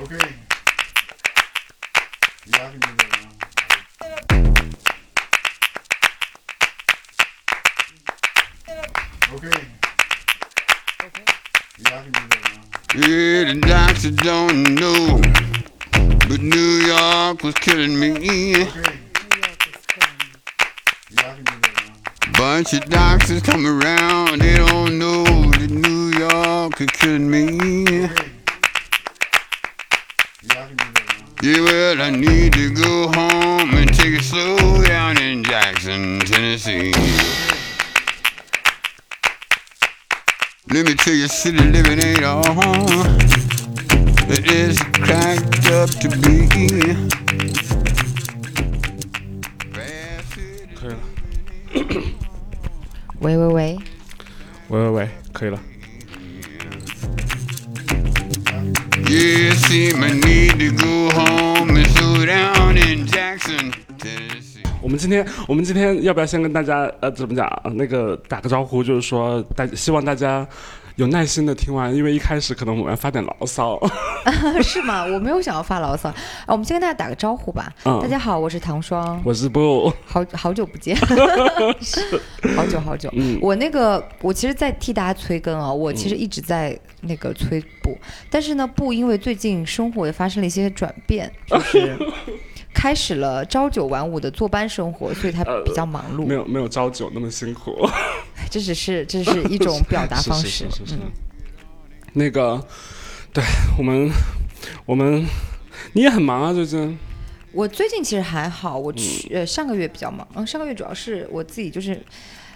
[0.00, 0.34] Okay.
[2.46, 3.30] Yeah, I can do that now.
[9.34, 9.60] Okay.
[11.78, 12.62] Yeah, I can do that now.
[12.94, 15.20] Yeah, the doctor don't know,
[16.28, 18.12] but New York was killing me.
[18.54, 18.98] Okay.
[21.10, 21.74] Yeah, I can do that
[22.24, 22.32] now.
[22.38, 28.04] Bunch of doctors come around, they don't know that New York is killing me.
[28.04, 28.30] Okay.
[30.40, 35.20] Yeah, I can do that I need to go home and take it slow down
[35.20, 36.92] in Jackson, Tennessee.
[40.70, 42.44] Let me tell you, city living ain't all
[44.30, 47.27] it is cracked up to be.
[65.48, 67.62] 我们今天要不要先跟大家呃怎么讲啊？
[67.74, 70.46] 那个打个招呼，就是说大希望大家
[70.96, 73.80] 有耐心的听完，因为一开始可能我们要发点牢骚。
[74.62, 75.06] 是吗？
[75.06, 76.14] 我没有想要发牢骚啊，
[76.48, 77.72] 我们先跟大家打个招呼吧。
[77.86, 80.94] 嗯大家好，我是唐双，我是不，好好久不见，
[82.54, 83.08] 好久好久。
[83.14, 87.96] 嗯我那个，我其实，在替大家催更啊，我其实一直在那个催布，
[88.28, 91.96] 但是呢，布因为最近生活也发生了一些转变，就是
[92.80, 96.24] 开始了朝九晚五的坐班生活，所以他比较忙碌。
[96.24, 97.74] 没有没有朝九那么辛苦。
[98.48, 100.46] 这只是这是一种表达方式。
[100.70, 101.10] 是是是是是嗯，
[102.12, 102.64] 那个，
[103.32, 103.42] 对
[103.76, 104.08] 我们
[104.86, 105.26] 我们
[105.92, 106.96] 你也很忙啊，最近。
[107.50, 112.00] 我最近其实还好，我嗯去、呃上个月比较忙，嗯，上个月主要是我自己就是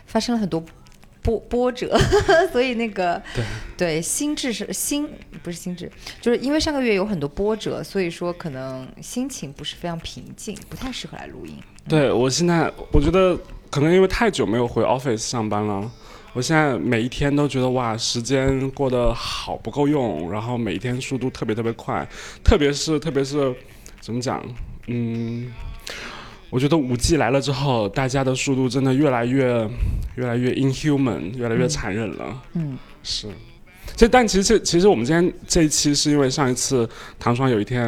[0.06, 0.62] 发生了很多
[1.22, 1.96] 波波折，
[2.52, 3.44] 所以那个对
[3.76, 5.08] 对心智是心
[5.42, 11.54] 不是心智，就是因为上个月有很多波折，所以说可能心情不是非常平静，不太适合来录音。
[11.88, 13.38] 对我现在，我觉得
[13.70, 15.90] 可能因为太久没有回 office 上班了，
[16.32, 22.06] 我现在每一天都觉得哇，时间过得好不够用，然后每一天速度特别特别快，
[22.44, 23.54] 特别是特别是
[24.00, 24.44] 怎么讲，
[24.88, 25.52] 嗯。
[26.52, 29.66] 我觉得五 G 来了之后，大家的速度真的越来越、
[30.16, 32.42] 越来越 inhuman，越来越残忍了。
[32.52, 33.26] 嗯，是。
[33.96, 36.86] 这但其实其实我们今天这一期是因为上一次
[37.18, 37.86] 唐双有一天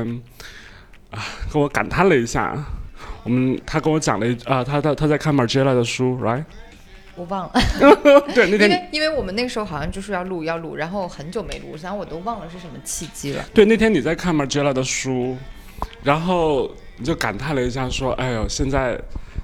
[1.11, 2.57] 啊跟我感叹了一下，
[3.23, 6.45] 我们他跟我讲了一啊、他他他在看 Margiela 的书，right？
[7.17, 7.53] 我忘了，
[8.35, 13.45] 对，那天因为因为我们那个时候好像就是要录要录，然后很久没录，然后我都忘了是什么契机了。
[13.53, 15.37] 对那天你在看 Margiela 的书，
[16.03, 19.01] 然后你就感叹了一下，说：“哎呦，现在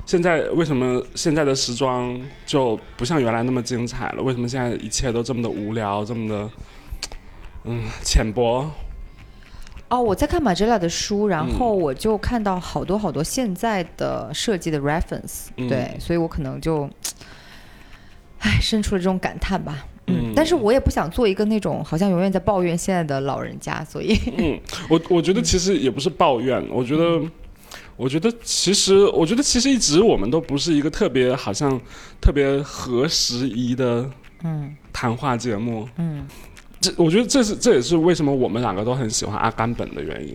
[0.06, 4.22] 现在为什么现在的时装就不像原来那么精彩了？
[4.22, 6.50] 为什么现在一切都这么的无聊，这么的
[7.64, 8.70] 嗯浅薄？”
[9.90, 16.88] 哦，我在看马吉拉的书，然后我就看到好多好多现在的设计的 reference，、嗯对，所以我可能就，
[18.38, 19.84] 唉，生出了这种感叹吧。
[20.06, 27.20] 嗯，嗯但是我也不想做一个那种好像永远在抱怨现在的老人家，所以嗯，我我觉得其实也不是抱怨，我觉得，
[28.00, 31.78] 我觉得其实，我觉得其实一直我们都不是一个特别好像
[32.18, 34.10] 特别合时宜的
[34.42, 35.86] 嗯谈话节目。
[35.98, 36.26] 嗯
[36.80, 40.34] 这我觉得这是这也是为什么我们两个都很喜欢阿甘本的原因，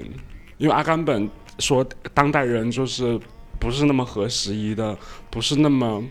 [0.60, 1.28] 因为阿甘本
[1.58, 1.84] 说
[2.14, 3.20] 当代人就是
[3.60, 4.96] 不是那么合时宜的，
[5.32, 6.04] 不是那么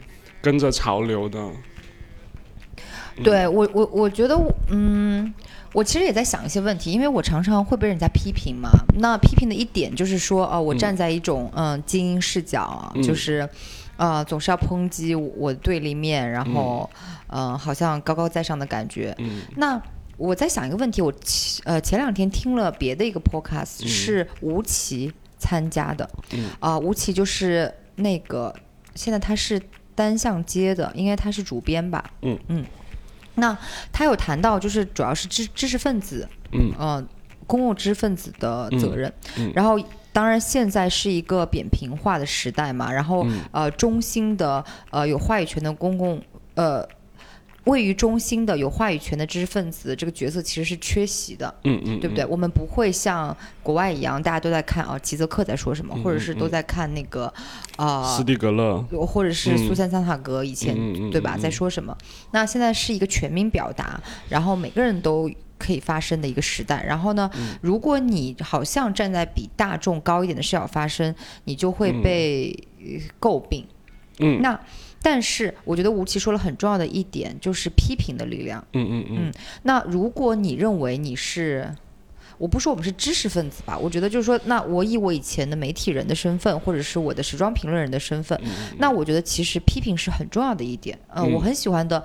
[0.43, 1.39] 跟着潮流的。
[3.23, 4.37] 对我我我觉得
[4.71, 5.33] 嗯。
[5.75, 8.71] 我其实也在想一些问题，因为我常常会被人家批评嘛。
[9.01, 13.03] 那批评的一点就是说，哦、我站在一种嗯精英视角啊，嗯。
[13.03, 13.47] 就是，
[13.97, 16.89] 呃，总是要抨击我的对立面，然后，
[17.27, 19.13] 嗯、好像高高在上的感觉。
[19.19, 19.43] 嗯。
[19.57, 19.81] 那
[20.17, 23.89] 我在想一个问题，我其呃前两天听了别的一个 podcast，、嗯。
[23.89, 26.51] 是吴奇参加的，嗯。
[26.61, 28.55] 啊、吴奇就是那个
[28.95, 29.61] 现在他是
[29.97, 32.05] 单向街的，应该他是主编吧？
[32.23, 32.39] 嗯。
[32.47, 32.65] 嗯，
[33.37, 33.57] 那
[33.93, 36.73] 他有谈到就是主要是知知识分子，嗯。
[36.79, 37.05] 呃，
[37.47, 39.49] 公共知识分子的责任，嗯。
[39.49, 39.79] 嗯然后。
[40.15, 43.41] 当然，现在是一个扁平化的时代嘛，然后、嗯。
[43.51, 46.23] 呃，中心的呃有话语权的公共
[46.55, 46.87] 呃
[47.65, 52.25] 位于中心的有话语权的知识分子这个角色其实是缺席的，嗯嗯，对不对？
[52.27, 57.33] 我们不会像国外一样，大家都在看啊，齐泽克在说什么，嗯或者是都在看那个
[57.77, 60.77] 啊、斯蒂格勒，或者是苏珊·桑塔格以前、
[61.11, 61.97] 对吧，嗯在说什么？
[62.33, 66.85] 那现在是一个全民表达，然后每个人都可以发声的一个时代。
[66.85, 67.57] 然后呢，嗯。
[67.63, 71.15] 如果你好像站在比大众高一点的视角发声，
[71.45, 73.67] 你就会被呃诟病。
[74.19, 74.43] 嗯。
[74.43, 74.61] 那
[75.05, 78.67] 但是我觉得吴奇说了很重要的一点，就是批评的力量。
[78.73, 79.33] 嗯嗯嗯
[79.65, 81.71] 那如果你认为你是，
[82.39, 88.41] 我不说我们是知识分子吧，我觉得就是说，那我以我以前的媒体人的身份，或者是我的时装评论人的身份，
[88.79, 90.99] 那我觉得其实批评是很重要的一点。
[91.09, 92.03] 呃，嗯我很喜欢的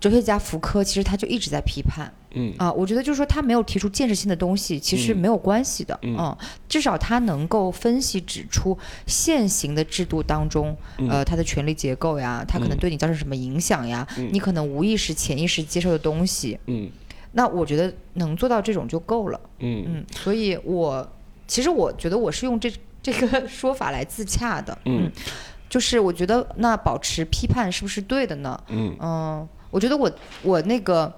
[0.00, 2.12] 哲学家福柯，其实他就一直在批判。
[2.32, 5.98] 嗯啊、我觉得就是说他没有提出建设性的东西，其实嗯没有关系的。
[6.02, 6.36] 嗯嗯，
[6.68, 10.76] 至少他能够分析指出现行的制度当中，
[11.08, 16.58] 呃，他的权力结构呀，他可能嗯对你造成什么影响呀，嗯你可能无意识、潜意识接受的东西。
[16.66, 16.90] 嗯
[17.32, 19.40] 那我觉得能做到这种就够了。
[19.60, 21.10] 嗯嗯，所以我
[21.46, 22.70] 其实我觉得我是用这
[23.02, 24.76] 这个 说法来自洽的。
[24.84, 25.10] 嗯
[25.68, 28.58] 就是我觉得那保持批判是不是对的呢？
[28.68, 30.10] 嗯嗯，我觉得我
[30.42, 31.12] 我那个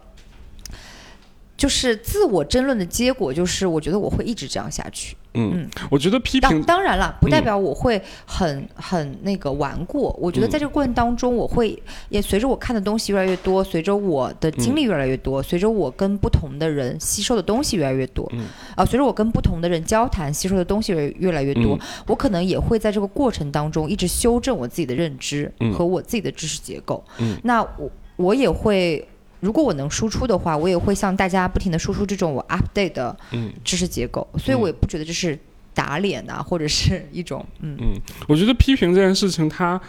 [1.56, 5.16] 就是自我争论的结果，就是我觉得我会一直这样下去。
[5.34, 7.44] 嗯，我觉得批当评当然了，不代嗯。
[7.44, 10.12] 表我会很很那个顽固。
[10.18, 10.50] 我觉得嗯。
[10.50, 14.76] 在这个过程当中，我会也随着我看的东西越来越多，随着我的经嗯。
[14.76, 18.46] 历越来越多，随着我跟不同的人吸收的东西越来越多，嗯。
[18.74, 21.80] 啊，随着我跟不同的人交谈，吸收的东西越越来越多，嗯。
[22.08, 25.72] 我可能也会在这个过程当中一直修正我自己的认知嗯。
[25.72, 27.04] 和我自己的知识结构。
[27.18, 27.38] 嗯。
[27.44, 27.88] 那我
[28.20, 29.06] 我也会。
[29.40, 35.38] 如果我能输出的话，我也会向大家不停的输出这种我 update 的嗯知识结构，所以我也不觉得这是
[35.72, 39.80] 打脸啊，或者是一种嗯嗯，我觉得批评这件事情它，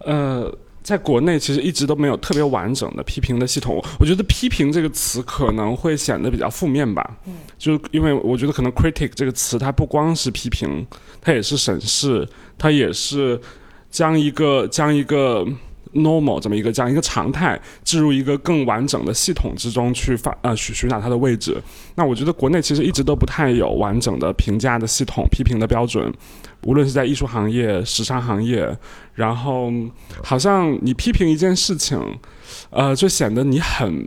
[0.00, 0.54] 呃。
[0.82, 3.78] 在国内其实一直都没有特别完整的批评的系统。
[4.00, 10.84] 我觉得“批评”这个词可能会显得比较负面吧，嗯，就是因为我觉得可能 “critic” 这个词它不光是批评，
[11.20, 13.38] 它也是审视，它也是
[13.90, 15.46] 将一个将一个
[15.94, 21.60] normal 这么一个这样一个常态置入一个更完整的系统之中去发呃寻寻找它的位置。
[21.94, 26.12] 那我觉得国内其实一直都不太有完整的评价的系统、批评的标准，
[26.62, 28.76] 无论是在艺术行业、时尚行业，
[29.14, 29.72] 然后
[30.22, 31.98] 好像你批评一件事情，
[32.70, 34.06] 呃，就显得你很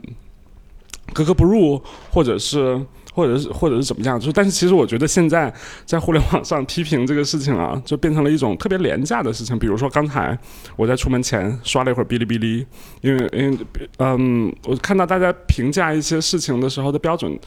[1.12, 2.84] 格格不入，或者是。
[3.14, 5.52] 或者是或者是怎么样，就是但是其实我觉得现在
[5.86, 9.56] 在互联网上批评这个事情啊，就变成了一种特别廉价的事情。
[9.56, 10.36] 比如说刚才
[10.74, 12.66] 我在出门前刷了一会儿哔哩哔哩，
[13.00, 13.58] 因为因为
[13.98, 17.38] 嗯，我看到大家评价一些事情的时候的标准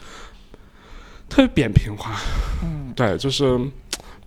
[1.28, 2.16] 特别扁平化，
[2.64, 3.60] 嗯，对，就是。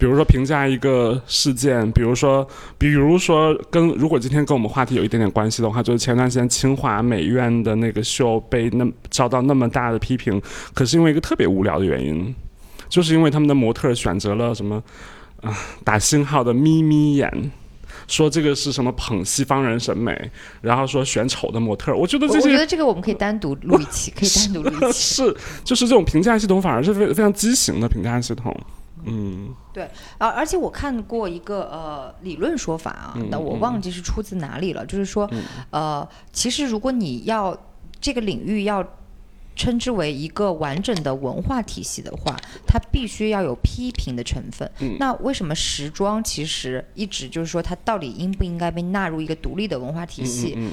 [0.01, 2.45] 比如说评价一个事件，比如说，
[2.75, 10.41] 比如说跟如果今天跟我们话题有一点点关系的话，就是前段时间清华美院的那个秀被那遭到那么大的批评，
[10.73, 12.33] 可是因为一个特别无聊的原因，
[12.89, 14.81] 就是因为他们的模特选择了什么
[15.41, 17.51] 啊打星号的眯眯眼。
[18.07, 20.31] 说这个是什么捧西方人审美，
[20.61, 25.13] 然后说选丑的模特儿，我觉得我这些我觉得这个我们可以单独录一期，可以单独录一期。
[25.23, 28.53] 是就是这种评价系统反而是非非常畸形的评价系统，
[29.05, 37.57] 嗯对而而且我看过一个呃理论说法啊，嗯那我嗯忘记是出自哪里了，就是说嗯呃，其实如果你要
[37.99, 38.85] 这个领域要
[39.55, 44.69] 称之为一个完整的文化体系的话，它必须要有批评的成分。
[44.79, 50.53] 嗯那为什么时装其实一直就是说它到底应不应该被纳入一个独立的文化体系？
[50.57, 50.71] 嗯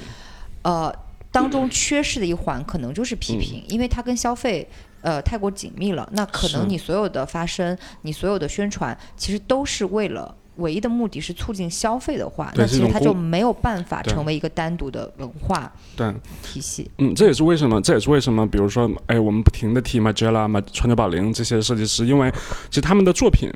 [0.63, 0.93] 呃，
[1.31, 4.67] 当中缺失的一环可能就是批评，因为它跟消费
[5.01, 6.07] 呃太过紧密了。
[6.13, 10.35] 那可能你所有的发声，你所有的宣传，其实都是为了。
[10.55, 16.13] 唯一的目的是促进消费的话，那其实它就没有办法成为一个单独的文化对，
[16.43, 16.91] 体系。
[16.97, 22.29] 嗯，这也是为什么，这也是为什么，比如说，哎，我们不停的提 Margiela、马川久保玲这些设计师，因为
[22.69, 23.49] 其实他们的作品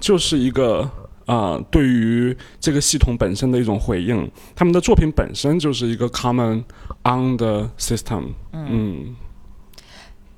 [0.00, 0.90] 就是一个。
[1.26, 6.64] 呃，对于这个系统本身的一种回应，他们的作品本身就是一个 common
[7.04, 9.14] on the system，嗯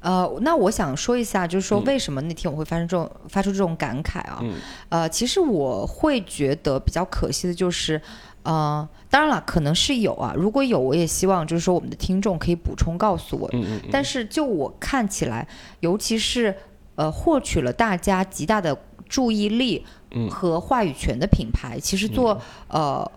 [0.01, 4.39] 呃，那我想说一下，就是说嗯为什么那天我会发生这种发出这种感慨啊？
[4.43, 4.55] 嗯
[4.89, 8.01] 呃，其实我会觉得比较可惜的就是，
[8.43, 13.49] 呃，当然了，可能是有啊，如果有，我也希望就是说我们的听众可以补充告诉我。
[13.53, 15.47] 嗯嗯但是就我看起来，
[15.81, 16.57] 尤其是
[16.95, 18.77] 呃获取了大家极大的
[19.09, 23.11] 注意力嗯和话语权的品牌，其实做、呃。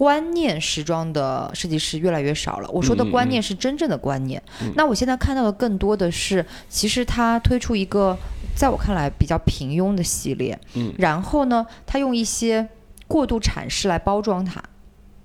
[0.00, 2.70] 观念时装的设计师越来越少了。
[2.70, 4.42] 我说的观念是真正的观念。
[4.74, 8.16] 那我现在看到的更多的是，其实他推出一个
[8.56, 12.66] 在我看来比较平庸的系列，嗯然后呢，他用一些
[13.06, 14.64] 过度阐释来包装它。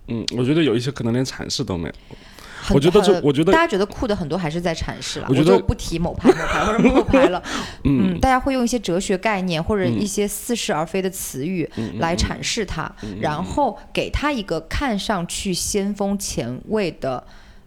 [0.10, 1.96] 嗯，我觉得有一些可能连阐释都没有。
[2.66, 7.42] 很我觉得这我觉得大家觉得酷的很多还是在阐释了，我觉得就不提某牌某牌或者 某牌了。
[7.86, 8.16] 嗯。
[8.16, 10.00] 嗯，大家会用一些哲学概念或者嗯。
[10.00, 17.24] 一些似是而非的词语嗯来阐释它，然后给它一个看上去先锋前卫的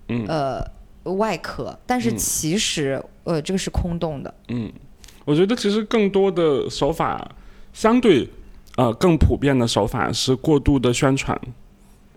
[0.08, 0.24] 嗯。
[0.26, 0.62] 呃
[1.04, 2.16] 外壳，但是嗯。
[2.16, 4.34] 其实呃这个是空洞的。
[4.48, 4.70] 嗯，
[5.24, 7.30] 我觉得其实更多的手法，
[7.72, 8.28] 相对
[8.76, 11.40] 呃更普遍的手法是过度的宣传，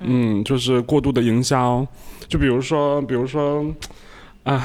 [0.02, 1.86] 嗯，就是过度的营销。
[2.28, 3.66] 就比如说，比如说
[4.44, 4.62] 啊。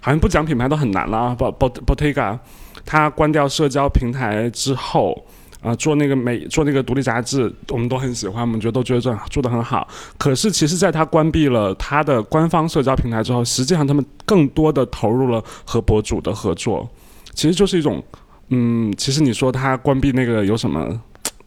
[0.00, 1.34] 好像不讲品牌都很难了。
[1.38, 2.38] Bot Bot Bottega，
[2.84, 5.24] 它关掉社交平台之后。
[5.62, 9.88] 啊、做那个美做那个独立杂志，我们都很喜欢，我们觉得都觉得做做的很好。
[10.18, 16.86] 可是其实，在他关闭了他的官方社交平台之后，实际上他们更多的投入了和博主的合作，
[17.32, 18.02] 其实就是一种，
[18.48, 21.00] 嗯，其实你说他关闭那个有什么，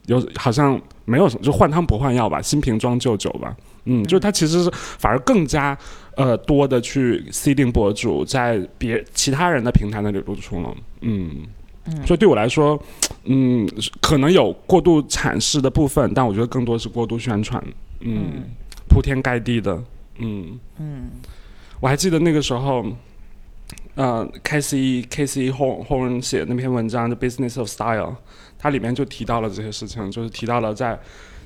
[0.08, 3.56] 有好像没有什么，就换汤不换药吧，新瓶装旧酒吧。
[3.86, 5.76] 嗯，就是它其实是反而更加
[6.16, 11.48] 呃多的去 seeding 博主在别其他人的平台那里露出了，嗯。
[12.06, 12.78] 所以对我来说，
[13.24, 13.66] 嗯，
[14.02, 17.64] 可能有过度阐释的部分，但我觉得更多是过度宣传，
[18.02, 18.44] 嗯，
[18.90, 19.82] 铺天盖地的，
[20.18, 20.60] 嗯。
[20.80, 21.10] 嗯。
[21.80, 22.86] 我还记得那个时候，
[23.96, 28.12] 呃，K C K C Horn Horn 写那篇文章《The Business of Style》，
[28.58, 31.00] 它里面就提到了这些事情，就是提到了在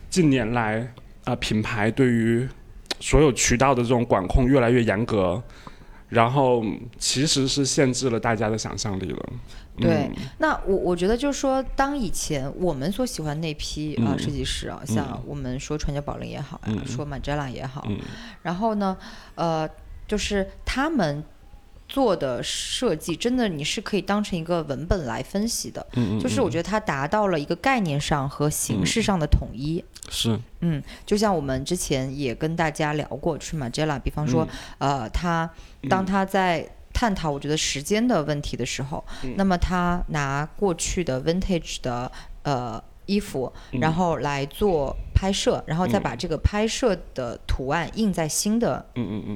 [0.10, 2.48] 近年来，啊，品牌对于
[3.00, 5.42] 所有渠道的这种管控越来越严格，
[6.10, 6.64] 然后
[6.98, 9.30] 其实是限制了大家的想象力了。
[9.78, 14.20] 对，那我我觉得就是说，当以前我们所喜欢那批啊、嗯。
[14.20, 16.86] 设计师啊，像我们说川家宝林也好呀、嗯。
[16.86, 17.98] 说 Margiela 也好，嗯。
[18.44, 18.96] 然后呢，
[19.36, 19.68] 呃，
[20.08, 21.24] 就是他们
[21.92, 25.86] 做的设计，真的你是可以当成一个文本来分析的。
[25.96, 29.84] 嗯嗯，就是我觉得它达到了一个概念上和形式上的统一。
[30.10, 35.50] 是，嗯，就像我们之前也跟大家聊过，就是 Margiela，比方说，呃，他
[35.90, 39.04] 当他在探讨我觉得时间的问题的时候，
[39.36, 42.10] 那么他拿过去的 vintage 的
[42.44, 48.86] 呃衣服，然后来做拍摄，然后再把这个拍摄的图案印在新的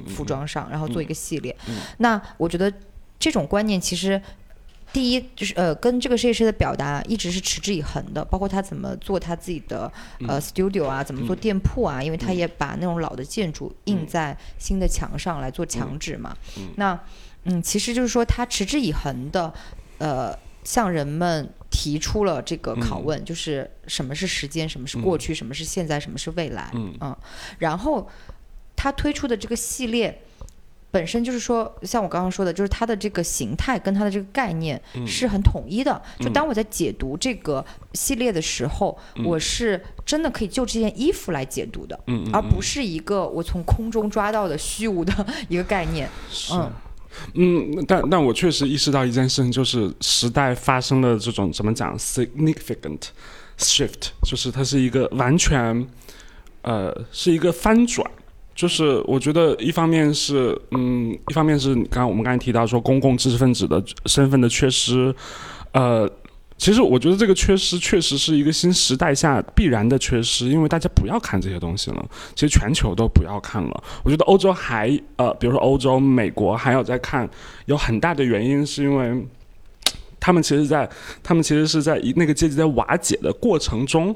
[0.08, 1.56] 服装上，然后做一个系列。
[1.98, 2.72] 那我觉得
[3.20, 4.22] 这种观念其实。
[4.94, 9.92] 第一就是呃，跟这个设计师的表达一直是持之以恒的，包括他怎么做他自己的
[10.26, 16.34] 呃 studio 啊，怎么做店铺啊，因为他也把那种老的建筑印在新的墙上来做墙纸嘛。
[16.78, 16.98] 那
[17.44, 19.54] 嗯，其实就是说他持之以恒的
[19.98, 20.34] 呃，
[20.66, 26.70] 向人们提出了这个拷问，就是什么是时间，什么是过去，什么是现在，什么是未来。
[26.74, 27.16] 嗯
[27.60, 28.10] 然后
[28.76, 30.22] 他推出的这个系列。
[30.92, 36.02] 本身就是说，像我刚刚说的，就是它的这个形态跟它的这个概念是很统一的。
[36.22, 42.00] 就当我在解读这个系列的时候，我是真的可以就这件衣服来解读的，
[42.32, 45.14] 而不是一个我从空中抓到的虚无的
[45.50, 46.10] 一个概念。
[46.54, 46.72] 嗯
[47.34, 53.00] 嗯，但但我确实意识到一件事情，就是时代发生了这种怎么讲 significant
[53.58, 55.88] shift，就是它是一个完全，
[56.62, 58.10] 呃，是一个翻转。
[58.56, 65.14] 就是我觉得一方面是，嗯，一方面是刚刚我们刚才提到说公共知识分子的身份的缺失，
[65.74, 66.10] 呃，
[66.58, 73.84] 其实我觉得这个缺失确实是一个新时代下必然的缺失，因为大家不要看这些东西了，其实全球都不要看了。
[74.04, 77.30] 我觉得欧洲还呃，比如说欧洲、美国还有在看，
[77.66, 79.28] 有很大的原因是因为
[80.18, 80.90] 他们其实在
[81.22, 84.16] 他们其实是在一那个阶级在瓦解的过程中，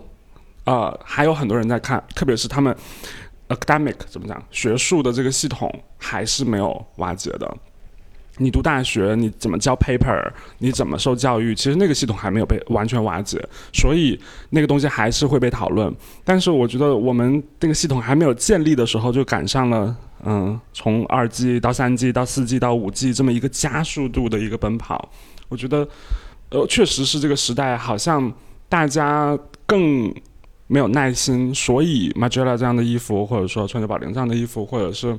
[0.63, 2.75] 呃，还有很多人在看，特别是他们
[3.50, 7.58] academic 怎么讲学术的这个系统还是没有瓦解的。
[8.39, 13.39] 你读大学，你怎么交 paper，你怎么受教育，其实那个系统还没有被完全瓦解，
[13.74, 14.19] 所以
[14.50, 15.93] 那个东西还是会被讨论。
[16.24, 25.10] 但是我觉得我们那个系统还没有建立的时候，就赶上了，嗯，从二 G 到三 G 到四 G 到五 G 这么一个加速度的一个奔跑。
[25.50, 25.88] 我觉得，
[26.50, 28.31] 呃，确实是这个时代好像
[28.69, 30.13] 大家更
[30.71, 35.17] 没有耐心，所以 Margiela 这样的衣服，或者说川久保玲这样的衣服，或者是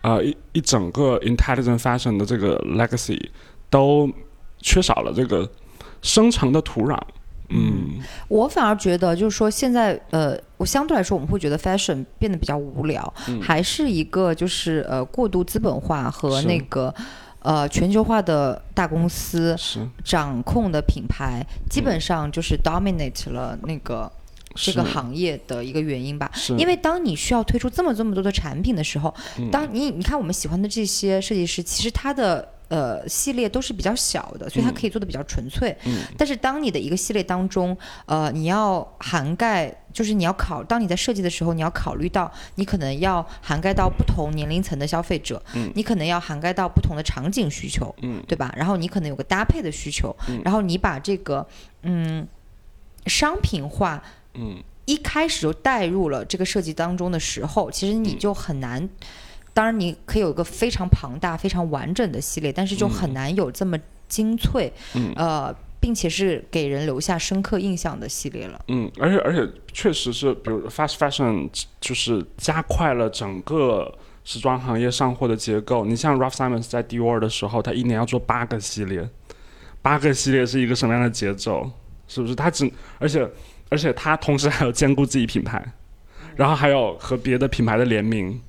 [0.00, 3.20] 呃一一整个 intelligent fashion 的这个 legacy
[3.68, 4.10] 都
[4.62, 5.46] 缺少了这个
[6.00, 6.98] 生成的土壤。
[7.50, 13.12] 嗯我反而觉得，就是说现在，呃，我相对来说，我们会觉得 fashion 变得比较无聊，
[13.42, 16.92] 还是一个就是呃过度资本化和那个
[17.40, 19.54] 呃全球化的大公司
[20.02, 24.10] 掌控的品牌，基本上就是 dominate 了那个。
[24.56, 29.50] 这个行业的一个原因吧，因为当你需要推出这么这么多的产品的时候，嗯。
[29.50, 35.76] 当你你看我们喜欢的这些设计师，其实他的呃系列都是比较小的，所以它可以做的比较纯粹。
[35.84, 36.00] 嗯。
[36.16, 45.70] 但是当你的一个系列当中，呃，你要涵盖，就是你要考，当你在设计的时候，你要考虑到你可能要涵盖到不同年龄层的消费者，嗯。
[45.74, 48.22] 你可能要涵盖到不同的场景需求，嗯。
[48.26, 48.52] 对吧？
[48.56, 51.46] 然后你可能有个搭配的需求，然后你把这个
[51.82, 52.26] 嗯
[53.06, 54.02] 商品化。
[54.38, 58.88] 嗯一开始就带入了这个设计当中的时候，其实你嗯就很难。
[59.52, 63.76] 当然，你可以有一个非常庞大、非常完整的系列，但是就很难有这么
[64.06, 68.64] 精粹，嗯呃，并且是给人留下深刻印象的系列了。
[68.68, 71.48] 嗯，而且而且确实是，比如 fast fashion
[71.80, 73.92] 就是加快了整个
[74.24, 75.84] 时装行业上货的结构。
[75.84, 79.08] 你像 Ralph Simons 在 Dior 的时候，他一年要做八个系列，
[79.82, 81.68] 八个系列是一个什么样的节奏？
[82.06, 82.34] 是不是？
[82.36, 83.28] 他只而且
[83.68, 85.64] 而且他同时还有兼顾自己品牌，
[86.36, 88.40] 然后还有和别的品牌的联名，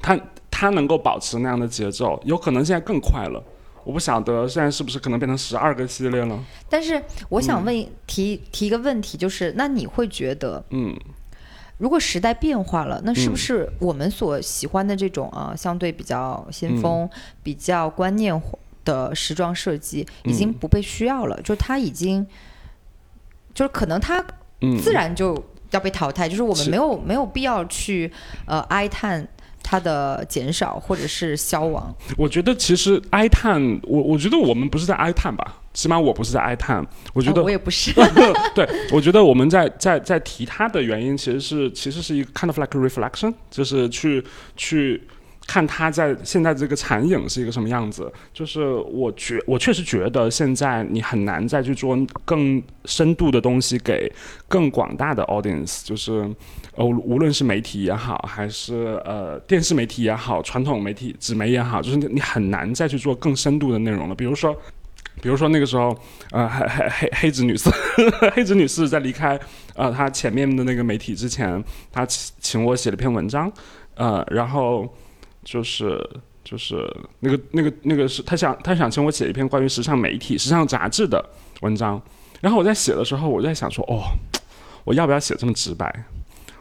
[0.00, 0.18] 他
[0.50, 3.42] 他能够保持那样的节奏，有可能现在更快了。
[3.82, 6.38] 我不晓得现在是不是可能变成十二个系列了？
[6.68, 7.74] 但是我想问、
[8.06, 10.94] 提提一个问题，就是那你会觉得，嗯，
[11.78, 17.08] 如果时代变化了，那是不是我们所喜欢的这种啊、相对比较先锋、
[17.42, 21.40] 比较观念化的时装设计，已经不被需要了？
[21.40, 22.26] 就它已经，
[23.54, 24.22] 就是可能它
[24.60, 25.36] 嗯，自然就
[25.70, 28.10] 要被淘汰，就是我们没有没有必要去
[28.46, 29.26] 呃哀叹
[29.62, 31.94] 它的减少或者是消亡。
[32.16, 36.84] 我觉得其实哀叹，我我觉得我们不是在哀叹吧，起码我不是在哀叹。
[37.12, 37.92] 我觉得哦我也不是，
[38.54, 44.24] 对，我觉得我们在在在提它的原因，其实是其实是一个 kind of like a reflection，就是去
[44.56, 45.00] 去
[45.50, 48.12] 看它在现在这个残影是一个什么样子。
[48.32, 54.10] 就是我觉我确实觉得现在你很难再去做更深度的东西给
[54.46, 56.12] 更广大的 audience，就是
[56.76, 64.14] 呃无论是媒体也好，还是呃电视媒体也好，传统媒体纸媒也好，就是你很难再去做更深度的内容了。
[64.14, 64.56] 比如说。
[65.22, 65.94] 比如说那个时候，
[66.30, 67.68] 呃，黑黑黑黑子女士，
[68.32, 69.38] 黑子女士在离开
[69.74, 73.52] 呃她前面的那个媒体之前，她请请我写了篇文章，
[73.96, 74.88] 呃，然后
[75.44, 76.08] 就是
[76.44, 76.76] 就是
[77.20, 81.24] 那个那个那个是他想他想请我写一篇关于时尚媒体、时尚杂志的
[81.60, 82.00] 文章，
[82.40, 84.02] 然后我在写的时候，我在想说，哦，
[84.84, 86.04] 我要不要写这么直白？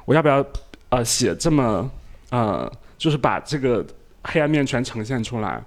[0.06, 0.46] 我要不要
[0.90, 1.90] 呃写这么
[2.32, 3.86] 呃，就是把这个
[4.24, 5.64] 黑暗面全呈现出来？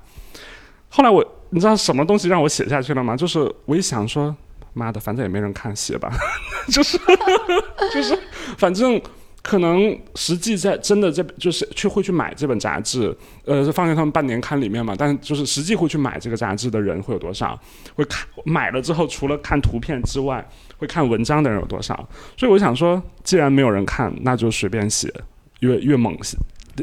[0.89, 3.17] 后来我，你知道什么东西让我写下去了吗？
[3.17, 4.35] 就是我一想说，
[4.75, 6.13] 妈的，反正也没人看，写吧，
[6.69, 6.99] 就是
[7.95, 8.19] 就是，
[8.59, 9.01] 反正
[9.43, 17.59] 可能实际在真的在就是去会去买这本杂志，呃，是放在他们半年刊里面嘛，但就是实际会去买这个杂志的人会有多少？
[17.97, 22.09] 会看买了之后，除了看图片之外，会看文章的人有多少？
[22.37, 25.13] 所以我想说，既然没有人看，那就随便写，
[25.59, 26.17] 越越猛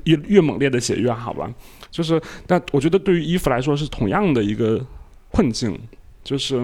[0.03, 1.49] 越越猛烈的写越好吧。
[1.89, 4.85] 就是，但我觉得对于衣服来说是同样的一个
[5.31, 5.79] 困境，
[6.23, 6.61] 就是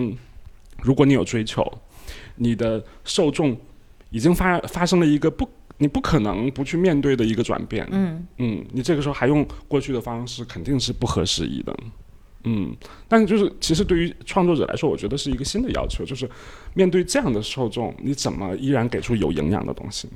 [0.83, 1.65] 如果你有追求，
[2.35, 3.57] 你的受众
[4.09, 11.75] 已经发发生了一个不你不可能不去面对的一个转变，嗯嗯，你这个时候还用过去的方式，肯定是不合时宜的。
[12.47, 12.75] 嗯，
[13.07, 16.29] 但是就是其实对于创作者来说，我觉得是一个新的要求，就是
[16.75, 20.07] 面对这样的受众，你怎么依然给出有营养的东西？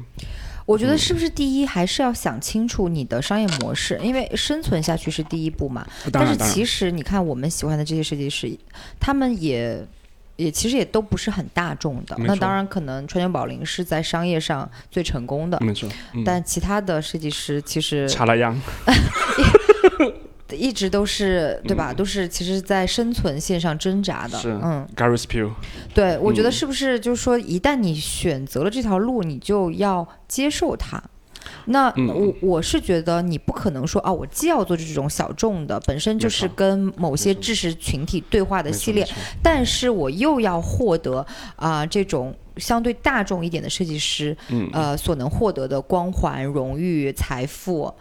[0.67, 5.83] 我觉得是不是第一还是要想清楚你的商业模式，因为生存下去是第一步嘛。
[6.11, 8.55] 但是其实你看，我们喜欢的这些设计师，
[8.99, 9.83] 他们也
[10.39, 12.15] 也其实也都不是很大众的。
[12.19, 18.57] 那当然，可能川久保玲是在商业上最成功的，没错，嗯、但其他的设计师其实查拉样，
[20.51, 21.93] 一直都是对吧？
[21.93, 24.37] 都是其实，在生存线上挣扎的。
[24.39, 24.57] 是。
[24.63, 25.51] 嗯，Gary Spew，
[25.93, 26.51] 对，我觉得嗯。
[26.51, 31.03] 是不是就是说，一旦你选择了这条路，你就要接受它。
[31.65, 32.07] 那嗯。
[32.09, 39.07] 我我是觉得你不可能说啊，我既要做这种小众的，本身就是跟某些知识群体对话的系列
[39.41, 47.93] 但是我又要获得啊、这种相对大众一点的设计师，嗯呃所能获得的光环、荣誉、财富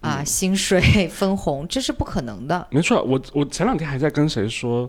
[0.00, 0.12] 嗯。
[0.12, 0.80] 啊、薪水、
[1.10, 2.64] 分红，这是不可能的。
[2.70, 4.88] 没错，我我前两天还在跟谁说，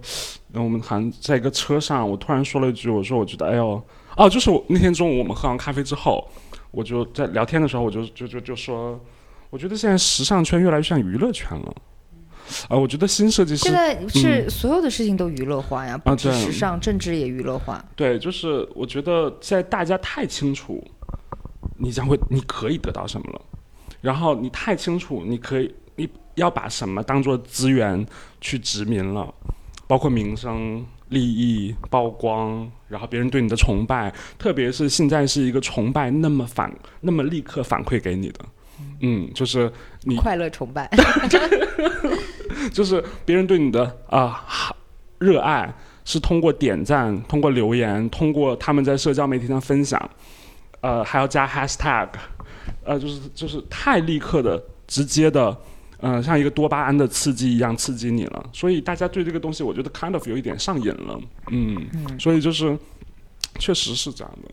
[0.53, 3.81] 呃我们好像在一个车上，我突然说了一句，我说我觉得，哎呦，
[4.15, 6.27] 哦，就是我那天中午我们喝完咖啡之后，
[6.71, 8.99] 我就在聊天的时候，我就就就就说，
[9.49, 11.75] 我觉得现在时尚圈越来越像娱乐圈了，
[12.67, 17.83] 啊、我觉得新设计师现在是所有的事情都娱乐化呀，不止嗯啊对时尚，政治也娱乐化。
[17.95, 20.83] 对，就是我觉得现在大家太清楚，
[21.77, 23.41] 你将会你可以得到什么了，
[24.01, 28.05] 然后你太清楚你可以你要把什么当做资源
[28.39, 29.33] 去殖民了，
[29.89, 36.71] 包括名声、利益、曝光，然后别人对你的崇拜，特别是现在是一个崇拜那么反
[37.01, 38.39] 那么立刻反馈给你的，
[39.01, 39.71] 嗯，就是
[40.03, 40.87] 你快乐崇拜，
[42.71, 44.45] 就是别人对你的啊、
[45.17, 45.73] 热爱
[46.05, 49.99] 是通过点赞、通过留言、通过他们在社交媒体上分享，
[50.81, 52.09] 呃，还要加 hashtag，
[52.83, 55.57] 呃，就是就是太立刻的、直接的，
[55.99, 58.49] 呃，像一个多巴胺的刺激一样刺激你了。
[58.53, 61.19] 所以大家对这个东西，我觉得 kind of 有一点上瘾了，
[61.51, 62.77] 嗯，嗯所以就是
[63.59, 64.49] 确实是这样的。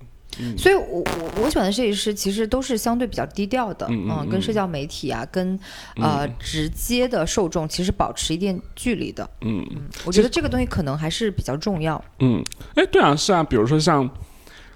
[0.58, 5.58] 所以我我我喜欢的设计师其实都是相对比较低调的，嗯嗯跟社交媒体啊，跟
[5.94, 9.26] 呃直接的受众其实保持一定距离的。
[9.40, 9.64] 嗯
[10.04, 12.04] 我觉得这个东西可能还是比较重要。
[12.18, 14.06] 嗯，哎，对啊，是啊，比如说像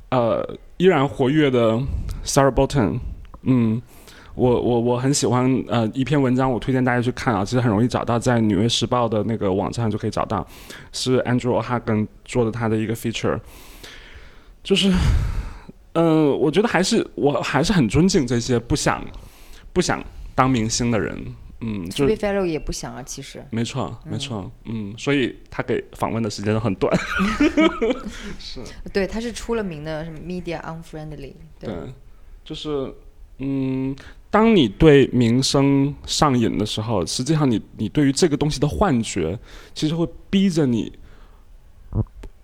[0.09, 0.43] 呃
[0.79, 1.79] 依然活跃的
[2.25, 2.99] Sarah Bolton，
[3.43, 3.83] 嗯，
[4.41, 10.47] 我我我很喜欢呃一篇文章，我推荐大家去看啊，其实很容易找到，在《纽约时报》的那个网站上就可以找到，
[10.93, 13.39] 是 Andrew Hagen 做的他的一个 feature，
[14.63, 14.91] 就是，
[15.93, 19.05] 嗯、我觉得还是我还是很尊敬这些不想
[19.75, 20.03] 不想
[20.35, 21.23] 当明星的人，
[21.61, 23.45] 嗯，就 Happy Fellow 也不想啊，其实。
[23.51, 26.91] 没错没错，嗯，所以他给访问的时间都很短，
[28.41, 31.75] 是对，他是出了名的什么 media unfriendly，对，对，
[32.43, 32.91] 就是
[33.43, 33.95] 嗯，
[34.31, 39.37] 当你对名声上瘾的时候，实际上你你对于这个东西的幻觉，
[39.75, 40.93] 其实会逼着你，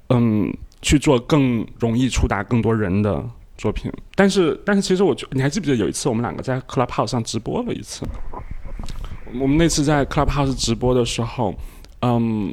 [0.09, 3.25] 嗯，去做更容易触达更多人的
[3.57, 3.93] 作品。
[4.17, 8.05] 但是但是，其实我觉你还记不记得有一次我们两个在 Clubhouse 上直播了一次？
[9.41, 11.55] 我们那次在 Clubhouse 直播的时候，
[12.01, 12.49] 嗯，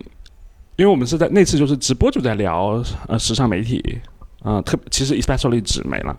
[0.75, 3.99] 因为我们是在那次就是直播就在聊呃时尚媒体，
[4.43, 6.15] 啊、特其实 especially 纸媒了。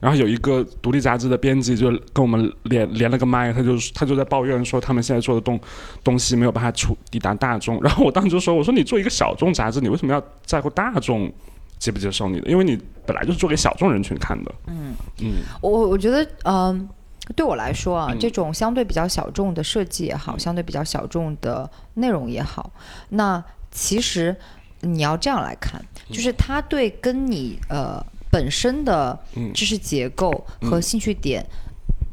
[0.00, 5.58] 然后有一个独立杂志的编辑就跟我们连连了个麦，他就他就在抱怨说他们现在做的东
[6.02, 7.80] 东西没有办法出抵达大众。
[7.82, 11.32] 然后我当时就说，我说你做一个小众杂志，你为什么要在乎大众
[11.78, 12.50] 接不接受你的？
[12.50, 14.54] 因为你本来就是做给小众人群看的。
[14.66, 16.88] 嗯嗯我我我觉得，嗯、
[17.34, 22.70] 对我来说啊，嗯这种相对比较小众的设计也好，相对比较小众的内容也好，
[23.10, 24.34] 那其实
[24.80, 28.04] 你要这样来看，就是他对跟你呃
[28.36, 31.42] 本身的嗯知识结构和兴趣点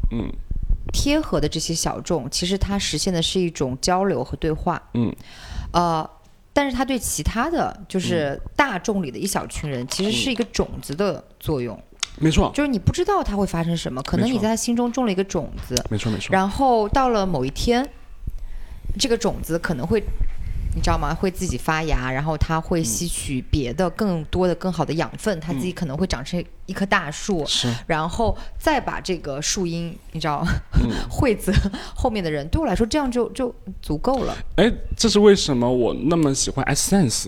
[0.09, 0.31] 嗯
[0.93, 4.81] 贴合的这些小众，其实它实现的是一种交流和对话。
[4.93, 5.13] 嗯
[5.73, 6.09] 呃，
[6.53, 11.77] 但是它对其他的就是大众里的一小群人，其实是一个种子的作用，
[12.19, 16.31] 没错就是你不知道它会发生什么，可能你在他心中种了一个种子，没错没错。
[16.31, 17.85] 然后到了某一天，
[18.97, 20.01] 这个种子可能会。
[20.75, 21.13] 你知道吗？
[21.13, 30.43] 会自己发芽，然后它会吸取别的更多的、更好的养分，它自己可能会长成一棵大树，是然后再把这个树荫，你知道，
[31.09, 31.51] 惠泽
[31.95, 34.35] 后面的人，对我来说这样就就足够了。
[34.55, 37.27] 哎，这是为什么我那么喜欢 Essence？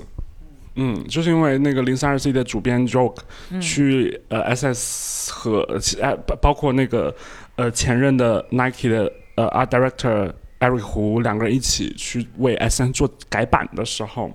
[0.77, 3.19] 嗯，就是因为那个零三二 C 的主编 Joke、
[3.61, 5.59] 去呃 SS 和
[6.01, 7.15] 呃包包括那个
[7.55, 14.31] 呃前任的 Nike 的呃 Art Director Eric 胡两个人一起去为 S N 做改版的时候，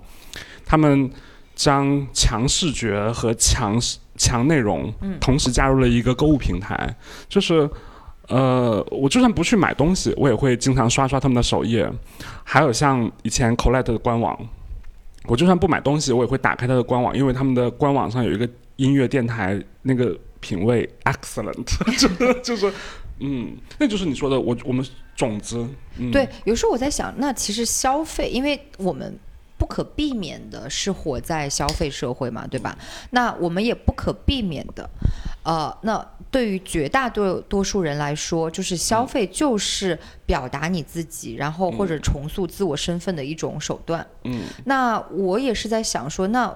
[0.65, 1.09] 他们
[1.55, 3.79] 将强视觉和强
[4.15, 6.95] 强内容同时加入了一个购物平台，
[7.29, 7.69] 就是。
[8.27, 11.91] 呃，我就算不去买东西，我也会经常刷刷他们的首页。
[12.45, 14.39] 还有像以前 Collette 的官网，
[15.25, 21.65] 我就算不买东西，我也会打开它的官网，因为他们的官网上有一个音乐电台，那个品味 excellent，
[21.99, 22.07] 就
[22.39, 22.71] 就是，
[23.21, 25.65] 嗯，那就是你说的，我我们种子，
[25.97, 29.17] 嗯，对，有时候我在想，那其实消费，因为我们
[29.57, 32.75] 不可避免的是活在消费社会嘛，对吧？
[33.11, 34.89] 那我们也不可避免的，
[35.43, 44.05] 呃，那对于绝大多多数人来说，就是消费就是表达你自己，然后或者重塑自我身份的一种手段。
[44.23, 46.51] 嗯那我也是在想说，那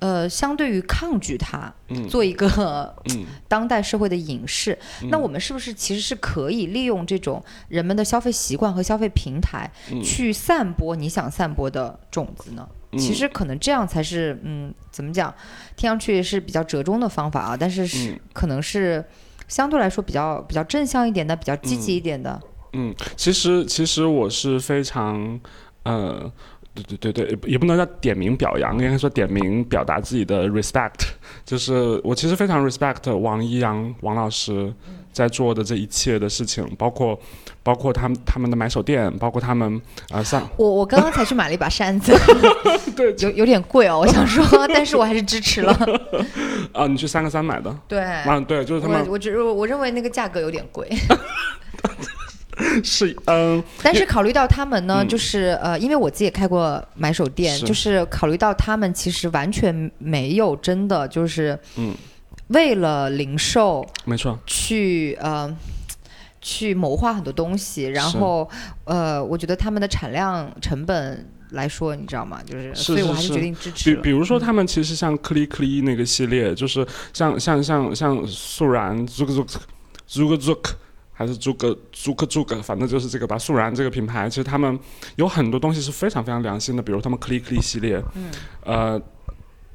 [0.00, 4.76] 呃，相对于抗拒它，嗯做一个嗯 当代社会的影视，
[5.10, 12.66] 那我们是不是其实是可以利用这种人们的消费习惯和消费平台，嗯去散播你想散播的种子呢？
[12.98, 15.32] 其实可能这样才是，嗯，怎么讲？
[15.76, 19.04] 听上去是比较折中的方法啊，但是是、嗯可能是
[19.48, 22.40] 相对来说比较比较正向一点的，比较积极一点的。
[22.72, 25.38] 嗯，其实其实我是非常
[25.82, 26.32] 呃。
[26.74, 31.08] 对对对对，也也不能叫点名表扬，应该说点名表达自己的 respect。
[31.44, 34.72] 就是我其实非常 respect 王一阳王老师
[35.12, 37.18] 在做的这一切的事情，包括
[37.62, 39.76] 包括他们他们的买手店，包括他们
[40.10, 42.12] 啊、呃、像我我刚刚才去买了一把扇子，
[42.96, 45.72] 对有有点贵哦，我想说， 但是我还是支持了。
[46.72, 50.88] 啊，你去三个三买的，对，啊对，就是他们我我只我认为那个价格有点贵。
[52.84, 55.08] 是嗯但是考虑到他们呢，嗯。
[55.08, 57.66] 就是呃，因为我自己也开过买手店，是。
[57.66, 61.94] 就是考虑到他们其实完全没有真的就是嗯。
[62.48, 65.56] 为了零售没错，去呃
[66.40, 68.48] 去谋划很多东西，然后
[68.84, 72.40] 呃，我觉得他们的产量成本来说，你知道吗？
[72.44, 73.94] 就是，是所以我还是决定支持。
[73.94, 79.46] 比比如说，他们其实像克里克里那个系列，就是像像像像素然 Zuk Zuk
[80.08, 80.70] Zuk Zuk
[81.20, 83.36] 还是 Zuk Zuk Zuk，反正就是这个吧。
[83.36, 84.78] 素然这个品牌，其实他们
[85.16, 88.30] 有很多东西是非常非常良心的，比如他们克里克里系列，嗯，
[88.64, 89.02] 呃。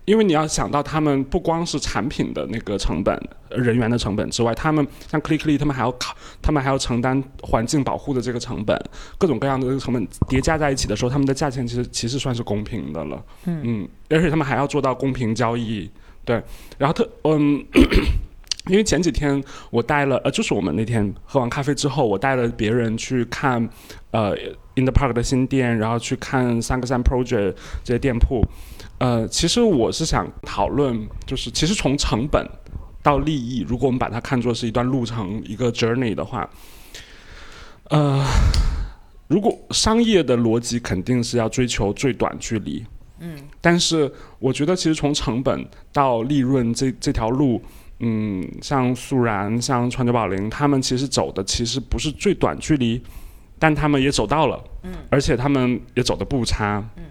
[0.05, 3.15] 因为你要想到，他们不光是产品的那个成本、
[3.49, 8.79] 呃人员的成本之外，他们像 Clickly，他们还要考，他们还要承担环境保护的这个成本，
[9.17, 13.25] 各种各样的这个成本叠加在一起的时候，他们的价钱其实其实算是公平的了。
[13.45, 15.89] 嗯而且他们还要做到公平交易，
[16.23, 16.39] 对。
[16.77, 17.65] 然后特嗯，
[18.67, 23.69] 因为前几天我带了，呃，就是我们那天喝完咖啡之后，我带了别人去看，
[24.10, 24.36] 呃
[24.75, 28.43] ，In the Park 的新店，然后去看三个三 Project 这些店铺。
[28.97, 32.43] 呃，其实我是想讨论，就是其实从成本
[33.04, 36.49] 到利益，如果我们把它看作是一段路程、一个 journey 的话，
[37.89, 38.25] 呃，
[39.28, 42.84] 如果商业的逻辑肯定是要追求最短距离，
[43.19, 47.62] 嗯，但是我觉得其实从成本到利润这这条路。
[47.99, 53.01] 嗯，像素然、像川久保玲，他们其实走的其实不是最短距离，
[53.58, 57.03] 但他们也走到了，嗯，而且他们也走的不差，嗯，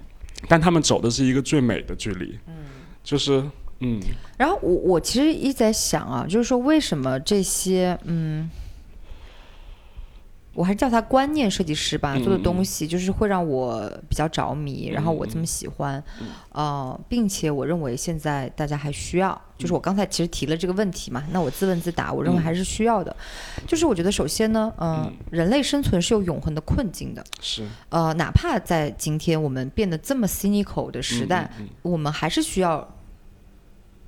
[0.49, 2.55] 但他们走的是一个最美的距离，嗯，
[3.03, 3.43] 就是
[3.81, 4.01] 嗯。
[4.37, 8.51] 然后我我其实一直在想啊，就是说为什么这些嗯。
[10.55, 16.03] 我还是叫他观念设计师吧，做的东西就是会让我比较着迷，然后我这么喜欢，
[16.51, 23.15] 呃，并且我认为现在大家还需要，就是我刚才其实提了这个问题嘛，那我自问自答，我认为还是需要的，
[23.67, 31.51] 就是我觉得首先呢，嗯，人类生存是有永恒的困境的，是，呃，哪怕在今天我们变得这么 cynical 的时代，
[31.83, 32.97] 我们还是需要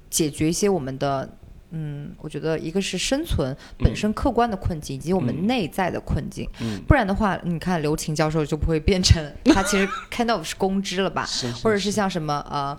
[0.09, 1.29] 解决一些我们的。
[1.71, 6.49] 嗯，我觉得一个是生存本身客观的困境，以及我们内在的困境。
[6.61, 11.27] 嗯，不然的话，你看刘擎教授就不会变成他其实 kind of 是公知了吧？
[11.63, 12.79] 或者是像什么呃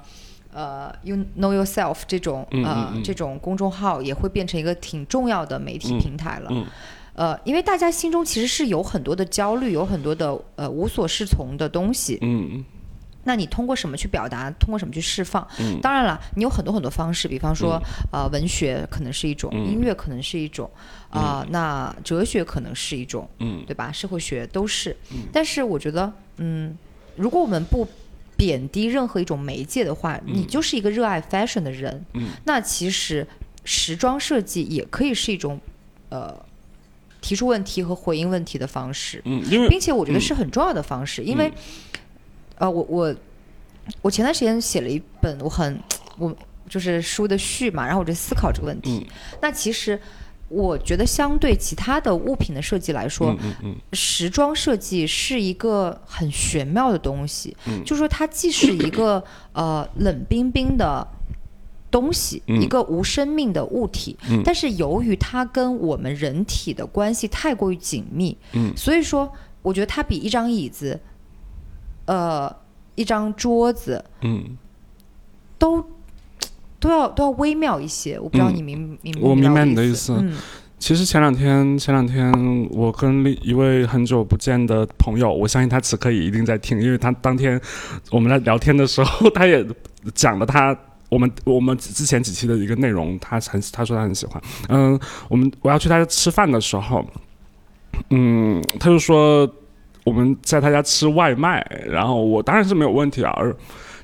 [0.53, 6.51] 呃 you know yourself 这种呃这种公众号也会变成一个挺重要的媒体平台了。
[7.13, 12.17] 呃，因为大家心中其实是有很多的焦虑，有很多的呃无所适从的东西。
[12.21, 12.63] 嗯。
[13.27, 14.49] 那你通过什么去表达？
[14.51, 15.45] 通过什么去释放？
[15.59, 17.77] 嗯，当然了，你有很多很多方式，比方说，
[18.09, 20.71] 呃，文学可能是一种，音乐可能是一种，
[21.09, 23.91] 啊，那哲学可能是一种，嗯，对吧？
[23.91, 24.95] 社会学都是。
[25.11, 26.73] 嗯，但是我觉得，嗯，
[27.17, 27.85] 如果我们不
[28.37, 33.27] 贬低任何一种媒介的话，你就是一个热爱 fashion 的人，嗯，那其实
[33.65, 35.59] 时装设计也可以是一种，
[36.07, 36.33] 呃，
[37.19, 41.51] 提出问题和回应问题的方式，嗯，因为并且我觉得是很重要的方式，因为。
[42.57, 43.15] 呃，我我
[44.01, 45.79] 我前段时间写了一本，我很
[46.17, 46.35] 我
[46.67, 49.07] 就是书的序嘛，然后我就思考这个问题。
[49.41, 49.99] 那其实
[50.49, 53.35] 我觉得，相对其他的物品的设计来说，
[53.93, 57.55] 时装设计是一个很玄妙的东西。
[57.85, 61.07] 就是说，它既是一个 呃冷冰冰的
[61.91, 68.37] 东西，一个无生命的物体，但是由于它跟我们人体的关系太过于紧密，
[68.75, 70.99] 所以说，我觉得它比一张椅子。
[72.07, 72.53] 呃，
[72.95, 74.57] 一张桌子，嗯，
[75.57, 75.83] 都
[76.79, 78.17] 都要都要微妙一些。
[78.17, 80.13] 我不知道你明明我明白你的意思。
[80.79, 82.31] 其实前两天前两天，
[82.71, 87.59] 我跟一位很久不见的朋友，我相信他此刻也一定在听，因为他当天
[88.09, 89.65] 我们在聊天的时候， 他也
[90.13, 90.73] 讲了他
[91.09, 94.41] 我们我们之前几期的一个内容，他很他说他很喜欢。
[94.69, 97.05] 嗯，我们我要去他家吃饭的时候，
[98.11, 99.45] 嗯，他就说。
[100.07, 103.53] 我们在他家吃外卖，然后我当然是没有问题啊，而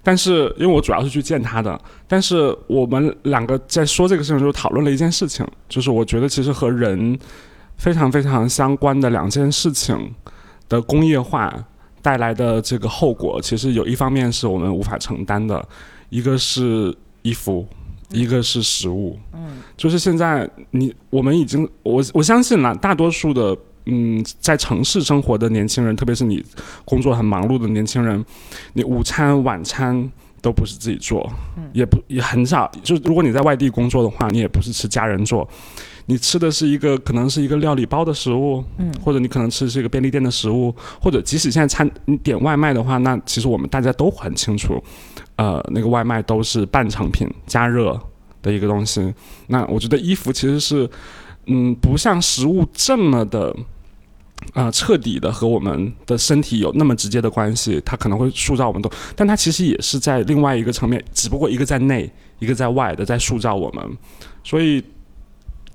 [0.03, 7.17] 但是因为我主要是去见他的，但是我们两个在说这个事情的时候讨论了一件事情，就是我觉得其实和人
[7.77, 10.13] 非常非常相关的两件事情
[10.67, 11.53] 的工业化
[12.01, 15.65] 带来的这个后果，其实有一方面是我们无法承担的，
[16.09, 17.65] 一个是衣服，
[18.09, 23.57] 一个是食物，嗯，就是现在你我们已经我我相信了大多数的。
[23.85, 26.43] 嗯，在城市生活的年轻人，特别是你
[26.85, 28.23] 工作很忙碌的年轻人，
[28.73, 31.31] 你午餐、晚餐都不是自己做，
[31.73, 32.71] 也不也很少。
[32.81, 35.47] 就如果你在外地工作的话，你也不是吃家人做，
[36.05, 44.81] 你吃的是一个可能是一个料理包的食物，嗯，或者你可能吃的是一个便利店的食物，或者即使现在餐你点外卖的话，那其实我们大家都很清楚，
[45.37, 47.97] 呃，那个外卖都是半成品加热
[48.41, 49.13] 的一个东西。
[49.47, 50.89] 那我觉得衣服其实是，
[51.45, 53.55] 嗯，不像食物这么的。
[54.53, 63.97] 啊，彻底的和我们的身体有那么直接的关系，它可能会塑造我们都，但它其实也是在另外一个层面，只不过一个在内，一个在外的在塑造我们。
[64.43, 64.83] 所以，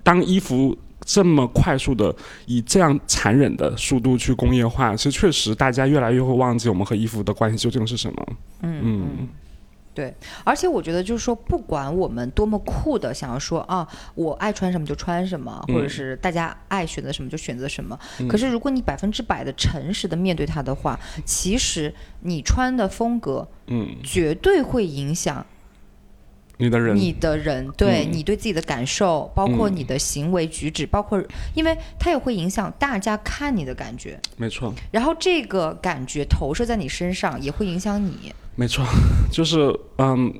[0.02, 8.26] 当衣服这么快速的以这样残忍的速度去工业化，其实确实大家越来越会忘记我们和衣服的关系究竟是什么。
[8.60, 9.28] 嗯嗯。
[9.94, 17.98] 对，而且我觉得就是说，不管我们多么酷的想要说啊，我爱穿什么就穿什么，或者是大家爱选择什么就选择什么。
[18.28, 25.44] 可是如果你百分之百的诚实的面对它的话，其实你穿的风格，嗯，绝对会影响
[26.58, 31.22] 你的人，你的人对你对自己的感受，包括你的行为举止，包括
[31.54, 34.20] 因为它也会影响大家看你的感觉。
[34.36, 34.74] 没错。
[34.90, 38.32] 然后这个感觉投射在你身上，也会影响你。
[38.56, 38.84] 没错，
[39.30, 40.34] 就是嗯，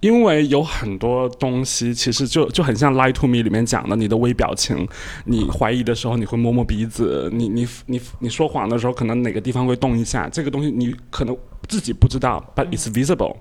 [0.00, 4.88] 因为有很多东西其实就就很像《Lie to Me》里面讲的，你的微表情，
[5.24, 11.36] 你怀疑的时候你会摸摸鼻子，你你你你说谎的时候可能哪个地方会动一下，这个东西你可能
[11.70, 13.36] 自己不知道，but it's visible。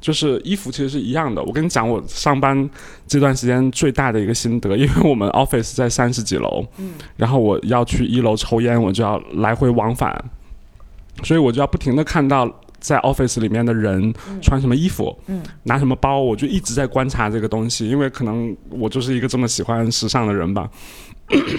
[0.00, 1.42] 就是衣服其实是一样的。
[1.42, 2.70] 我跟你讲，我上班
[3.06, 6.64] 这段时间最大的一个心得，因为我们 office 在三十几楼，
[7.16, 10.24] 然后我要去一楼抽烟，我就要来回往返，
[11.24, 15.18] 所以我就要不停的看到在 office 里面的人穿什么衣服，
[15.64, 20.70] 拿什么包，我就一直在观察这个东西，因为可能我就是一个这么喜欢时尚的人吧。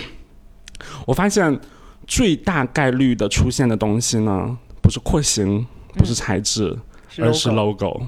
[1.05, 1.59] 我发现
[2.07, 5.67] 最大概率的出现的东西呢，不是廓形，
[5.99, 6.73] 不是材质，
[7.17, 8.01] 而是 logo，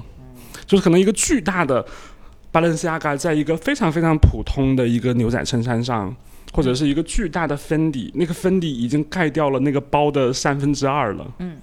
[0.66, 1.84] 就是可能一个巨大的
[2.50, 6.14] Balenciaga 在一个非常非常普通的一个牛仔衬衫上，
[6.54, 11.30] 或者是一个巨大的 Fendi，那个 Fendi 已经盖掉了那个包的三分之二了。
[11.38, 11.58] 嗯，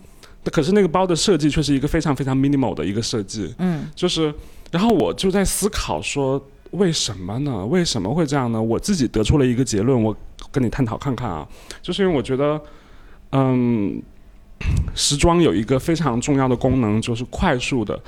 [0.51, 3.53] 可是那个包的设计却是一个非常非常 minimal 的一个设计。
[3.57, 4.31] 嗯，就是，
[4.69, 6.39] 然后我就在思考说，
[6.71, 7.65] 为什么呢？
[7.65, 8.61] 为什么会这样呢？
[8.61, 10.15] 我自己得出了一个结论，我
[10.51, 11.47] 跟你探讨看看啊，
[11.81, 12.61] 就是因为我觉得，
[13.31, 13.99] 嗯。
[14.95, 17.99] 时装有一个非常重要的功能，就是快速的、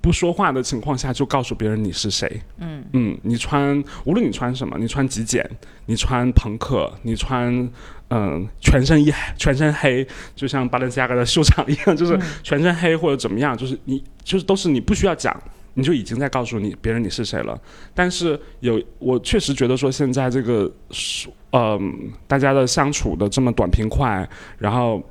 [0.00, 2.40] 不说话的情况下就告诉别人你是谁。
[2.58, 5.48] 嗯嗯，你穿无论你穿什么，你穿极简，
[5.86, 7.68] 你穿朋克，你穿
[8.08, 15.34] 嗯、全身一全身黑，就像巴伦西亚嘎的秀场一样，就是全身黑或者怎么样，就是你就是都是你不需要讲。
[15.74, 17.58] 你就已经在告诉你别人你是谁了，
[17.94, 25.02] 但是有我确实觉得说现在这个是嗯、大家的相处的这么短平快，然后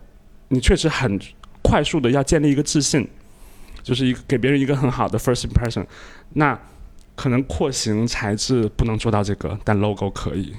[0.51, 1.17] 你确实很
[1.63, 3.07] 快速的要建立一个自信，
[3.81, 5.85] 就是一个给别人一个很好的 first impression。
[6.33, 6.59] 那
[7.15, 10.53] 可能廓形材质不能做到这个，但 logo 可以。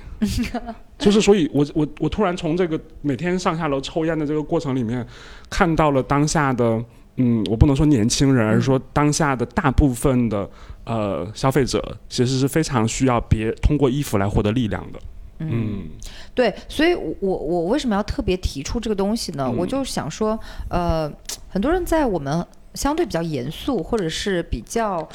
[0.99, 5.07] 就是所以我，我我突然从这个每天上下楼抽烟的这个过程里面，
[5.51, 6.83] 看到了当下的，
[7.17, 10.49] 嗯，我不能说年轻人，而是说当下的大部分的
[10.85, 15.01] 呃消费者，其实是非常需要别通过衣服来获得力量的。
[15.39, 15.89] 嗯
[16.35, 19.47] 对，所以我，我我为什么要特别提出这个东西呢？
[19.49, 20.39] 嗯我就想说，
[20.71, 21.13] 呃，
[21.49, 25.07] 很多人在我们相对比较严肃或者是比较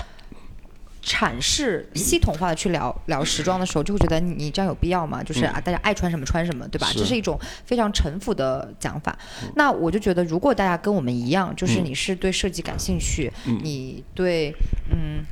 [1.03, 5.23] 阐释系统化的去聊聊时装的时候，就会觉得你你这样有必要吗？
[5.23, 6.87] 就是啊，大家爱穿什么穿什么，对吧？
[6.93, 9.17] 这是一种非常臣服的讲法。
[9.55, 14.53] 那我就觉得，如果大家跟我们一样，就是嗯你是对设计感兴趣，嗯你对
[14.91, 15.25] 嗯。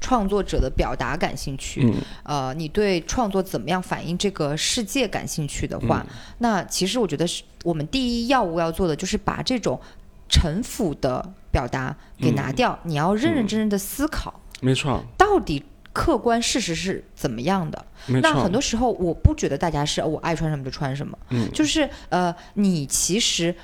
[0.00, 1.94] 创作者的表达感兴趣，嗯。
[2.22, 6.14] 呃，你对创作怎么样反映这个世界感兴趣的话，嗯。
[6.38, 9.80] 那其实我觉得是我们第一要务要做的，就是把这种
[10.28, 12.78] 城府的表达给拿掉。
[12.84, 17.84] 你要认认真真的思考，没错，到底客观事实是怎么样的。
[18.22, 21.50] 那很多时候，我不觉得大家是、哦我爱穿什么就穿什么，嗯。
[21.52, 23.54] 就是呃，你其实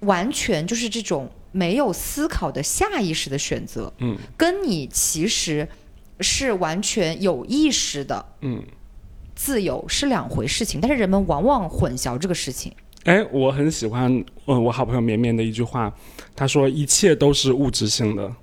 [0.00, 5.66] 完全就是这种没有思考的下意识的选择，嗯跟你其实
[6.18, 8.60] 是完全有意识的嗯，
[9.36, 12.72] 自由是两回事情，但是人们往往混淆这个事情。
[13.04, 14.12] 哎，我很喜欢，
[14.46, 15.94] 嗯，我好朋友绵绵的一句话，
[16.34, 18.34] 他说一切都是物质性的，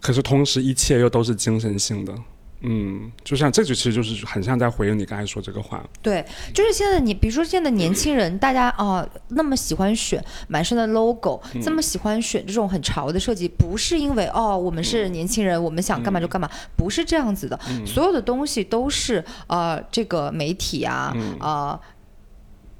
[0.00, 2.14] 可是同时一切又都是精神性的。
[2.62, 5.84] 嗯，就像这就其实就是很像在回应你刚才说这个话。
[6.00, 17.60] 对，就是现在你，比如说现在年轻人，大家啊、那么喜欢选满身的 logo，、这么喜欢选这种很潮的设计，不是因为哦我们是年轻人，我们想干嘛就干嘛，不是这样子的。
[17.86, 21.78] 所有的东西都是呃这个媒体啊，呃，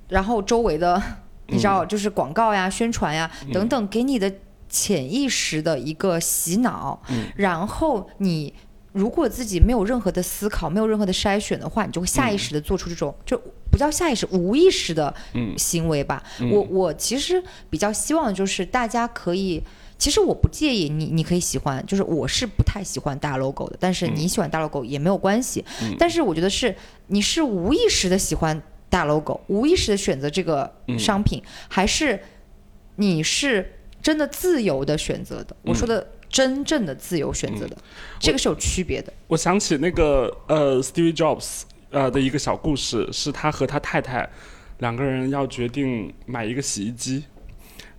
[0.08, 1.00] 然后周围的
[1.48, 4.32] 你知道就是广告呀、宣传呀等等给你的
[4.70, 7.00] 潜意识的一个洗脑，
[7.36, 8.54] 然后你。
[8.96, 15.14] 如果自己没有任何的思考，没有任何的筛选的话，你就会下意识的做出这种、就不叫下意识，无意识的
[15.58, 16.22] 行为吧。
[16.50, 19.62] 我我其实比较希望就是大家可以，
[19.98, 25.62] 其实我不介意你，你可以喜欢，就是我是不太喜欢大 logo 的，但是你喜欢大 logo 也没有关系。
[25.98, 26.74] 但是我觉得是
[27.08, 32.18] 你是无意识的喜欢大 logo，无意识的选择这个商品，还是
[32.96, 35.54] 你是真的自由的选择的？
[35.62, 36.06] 我说的
[36.36, 37.74] 真正的自由选择的，
[38.18, 39.10] 这个是有区别的。
[39.26, 44.28] 我想起那个呃，Steve Jobs 呃的一个小故事，是他和他太太
[44.80, 47.24] 两个人要决定买一个洗衣机，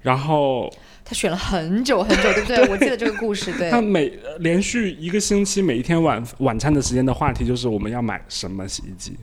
[0.04, 0.72] 然后
[1.04, 2.58] 他选了很久很久，对不对？
[2.70, 3.82] 我记得这个故事，对他。
[3.82, 9.18] 每呃连续一个星期，每一天晚晚餐的时间的话题就是我们要买什么洗衣机，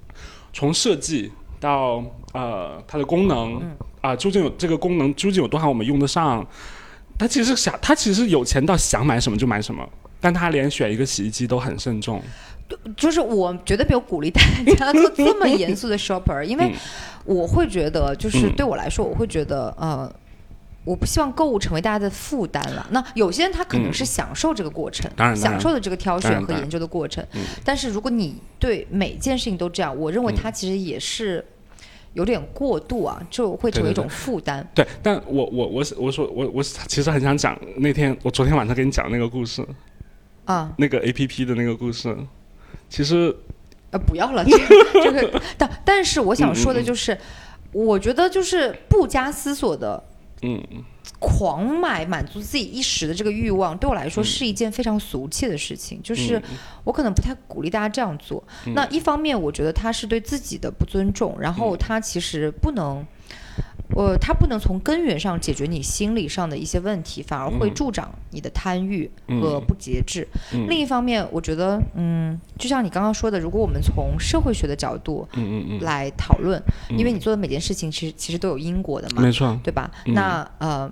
[0.53, 3.63] 从设计到呃它的功能
[4.01, 6.45] 啊、究竟有这个功能究竟有多少我们用得上？
[7.19, 9.89] 他其实想，他其实有钱到想买什么就买什么，
[10.21, 12.21] 但他连选一个洗衣机都很慎重。
[12.97, 14.41] 就是我绝对没有鼓励大
[14.75, 16.73] 家做这么严肃的 shopper， 因为
[17.25, 20.11] 我会觉得，就是对我来说，我会觉得，呃，
[20.83, 22.87] 我不希望购物成为大家的负担了。
[22.91, 27.25] 那有些人他可能是享受这个过程，嗯当然享受的这个挑选和研究的过程。
[27.63, 31.45] 但是如果你对每件事情都这样，我认为嗯它其实也是
[32.15, 34.67] 有点过度啊，就会成为一种负担。
[34.75, 39.65] 对，但我我我是我说我我其实很想讲那天我昨天晚上跟你讲那个故事，
[40.45, 42.17] 啊，那个 A P P 的那个故事，
[42.89, 43.35] 其实
[43.91, 44.67] 呃，不要了，这个
[45.05, 47.19] 这个，但但是我想说的嗯就是，
[47.73, 50.03] 我觉得就是不加思索的
[50.43, 50.63] 嗯
[51.25, 55.99] 狂买满足自己一时的这个欲望，对我来说嗯是一件非常俗气的事情。
[56.03, 56.41] 就是
[56.85, 58.45] 我可能不太鼓励大家这样做。
[58.67, 63.05] 嗯那一方面，我觉得他是对自己的不尊重，然嗯后他其实不能。
[63.97, 69.09] 呃，他不能从根源上解决你心理上的一些问题，反而会助长你的贪欲
[69.41, 70.27] 和不节制。
[70.53, 76.61] 嗯另一方面，我觉得，嗯，就像你刚刚说的，如果我们从社会学的角度嗯嗯嗯，来讨论，
[76.97, 79.89] 因为你做的每件事情其实其实都有因果的嘛，没错，对吧？
[80.07, 80.91] 嗯那呃，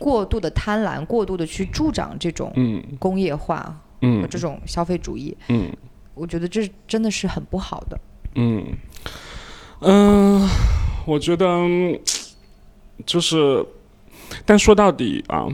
[0.00, 3.58] 过度的贪婪，过度的去助长这种嗯工业化
[4.00, 5.70] 和嗯这种消费主义，嗯
[6.14, 8.00] 我觉得这真的是很不好的。
[8.36, 8.64] 嗯
[9.80, 10.48] 嗯，
[11.06, 12.00] 我觉得嗯
[13.04, 13.62] 就是，
[14.46, 15.44] 但说到底啊，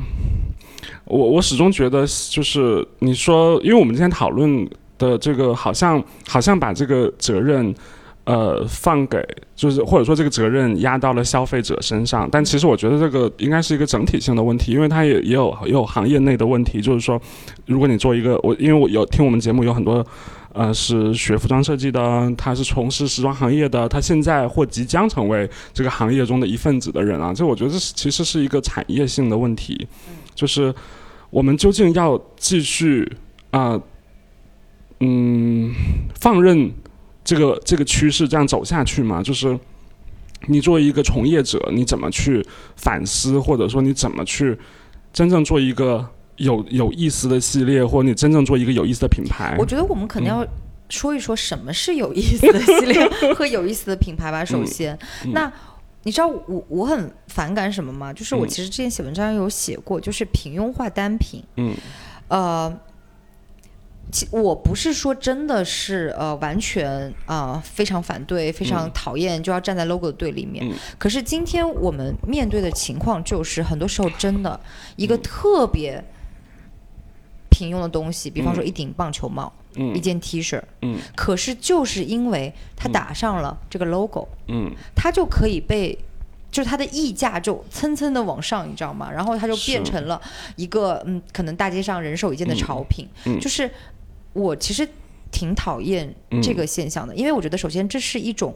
[1.04, 7.74] 我我始终觉得就是你说，因为我们今天讨论的这个好像好像把这个责任。
[8.26, 9.24] 呃，放给
[9.54, 17.20] 就是或者说这个责任压到了消费者身上，但其实我觉得这个应该是一个整体性的问题，因为它也也有也有行业内的问题，就是说，
[17.66, 20.04] 如果你做一个我，因为我有听我们节目有很多
[20.52, 29.86] 呃，是学服装设计的，他是从事时装行业的，他现在或即将成为这个行业中的一份子的人啊，这我觉得这是其实是一个产业性的问题，
[30.34, 30.74] 就是
[31.30, 33.08] 我们究竟要继续
[33.52, 33.80] 啊、
[34.98, 35.70] 嗯，
[36.18, 36.72] 放任
[37.26, 39.22] 这个这个趋势这样走下去嘛？
[39.22, 39.58] 就是
[40.46, 42.46] 你作为一个从业者，你怎么去
[42.76, 44.56] 反思，或者说你怎么去
[45.12, 49.56] 真正做一个有有意思的系列，或者你真正做一个有意思的品牌？
[49.58, 50.46] 我觉得我们可能嗯要
[50.88, 53.04] 说一说什么是有意思的系列
[53.34, 54.44] 和有意思的品牌吧。
[54.44, 55.52] 首先，嗯那
[56.04, 58.12] 你知道我我很反感什么吗？
[58.12, 61.42] 就是我嗯其实之前写文章有写过，就是平庸化单品。
[61.56, 61.74] 嗯
[62.28, 62.72] 呃，
[64.12, 68.90] 其我不是说真的是呃完全啊、呃非常反对、非常嗯。
[68.94, 70.64] 讨厌就要站在 logo 的对立面。
[70.68, 70.74] 嗯。
[70.98, 74.58] 可是今天我们面对的情况就是，很多时候真的
[74.96, 75.08] 一嗯。
[75.08, 76.02] 个特别
[77.50, 80.98] 平庸的东西，比方说一顶棒球帽、一嗯件 T 恤，嗯。
[81.14, 84.70] 可是就是因为它打上了这个 logo，、嗯。
[84.94, 85.98] 它就可以被。
[86.48, 89.10] 就是它的溢价就蹭蹭的往上，你知道吗？
[89.12, 90.18] 然后它就变成了
[90.54, 93.06] 一个嗯，可能大街上人手一件的潮品。
[93.26, 93.38] 嗯。
[93.38, 93.70] 就是
[94.36, 94.86] 我其实
[95.32, 98.54] 挺讨厌这个现象的，因为我觉得首先这是一种，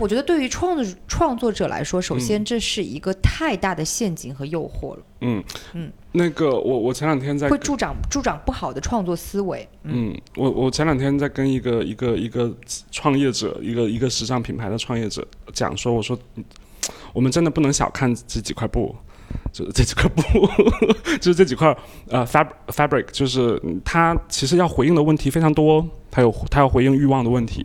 [0.00, 5.42] 我觉得对于创作创作者来说，首先这是一个太大的陷阱和诱惑了，嗯。
[5.72, 9.68] 嗯，那个我我前两天在会助长助长不好的创作思维。
[9.82, 12.54] 嗯，我我前两天在跟一个一个一个
[12.92, 16.44] 创业者，一个一个时尚品牌的创业者讲说，我说嗯
[17.12, 18.94] 我们真的不能小看这几块布，
[19.54, 20.22] 就这几块布，
[21.22, 21.74] 就是这几块
[22.08, 27.64] 呃 fab fabric，就是嗯它其实要回应的问题非常多，它有它要回应欲望的问题。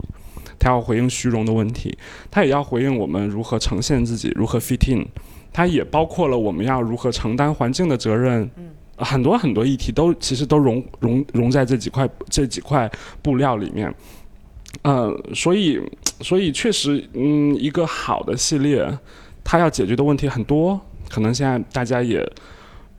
[0.62, 1.96] 它要回应虚荣的问题，
[2.30, 5.08] 它也要回应我们如何呈现自己，如何 fit in，
[5.54, 8.50] 它也包括了我们要如何承担环境的责任，
[8.96, 12.90] 呃很多很多议题都其实都融融融在这几块这几块
[13.22, 13.90] 布料里面。
[14.82, 15.80] 呃，所以
[16.20, 18.86] 所以确实，嗯，一个好的系列，
[19.42, 20.78] 它要解决的问题很多，
[21.10, 22.24] 可能现在大家也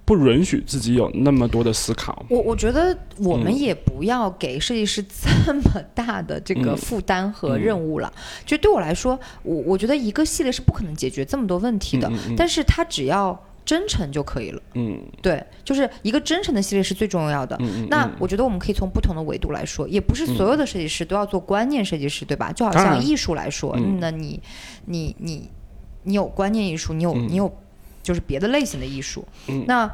[0.03, 2.25] 不允许自己有那么多的思考。
[2.29, 3.57] 我我觉得我们嗯。
[3.57, 5.01] 也不要给设计师
[5.45, 5.61] 这么
[5.95, 6.77] 大的这个嗯。
[6.77, 8.11] 负担和嗯任务了。
[8.45, 14.61] 就对我来说，我我觉得一个系列是不可能解决这么多问题的，但是它只要真诚就可以了。
[14.73, 14.99] 嗯。
[15.21, 17.57] 对，就是一个真诚的系列是最重要的。
[17.87, 22.51] 那我觉得我们可以从不同的维度来说，也不是所有的设计师都要做观念设计师，对吧？
[22.51, 23.99] 就好像艺术来说，嗯。
[24.01, 24.41] 那你
[24.85, 25.49] 你你
[26.03, 27.27] 你有观念艺术，你有、嗯。
[27.29, 27.55] 你有
[28.03, 29.89] 就是别的类型的艺术，嗯那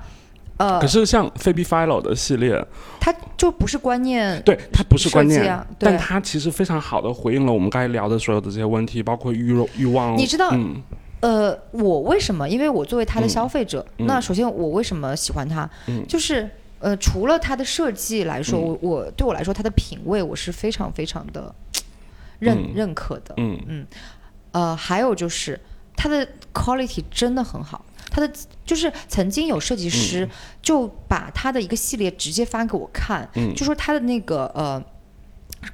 [0.58, 2.66] 呃可，是像 Phoebe Philo 的系列，
[3.00, 10.18] 它就不是观念对它不是观念，但它其实非常好的回应了我们刚才聊的所有的这些问题，包括欲欲望。
[10.18, 10.82] 你知道嗯
[11.20, 12.48] 呃，我为什么？
[12.50, 15.70] 因为我作为他的嗯消费者，嗯那首先我为什么喜欢他？
[15.88, 16.50] 嗯就是
[16.80, 21.54] 呃，除了它的设计来说，嗯我我对我来说，它的品味我是非常非常的
[22.40, 23.34] 认、嗯认可的。
[23.38, 23.86] 嗯
[24.52, 25.60] 呃，还有就是
[25.96, 27.84] 它的 quality 真的很好。
[28.10, 28.32] 它的
[28.66, 30.28] 就是曾经有设计师
[30.62, 33.54] 就把他的一个系列直接发给我看，嗯。
[33.56, 34.84] 就说他的那个呃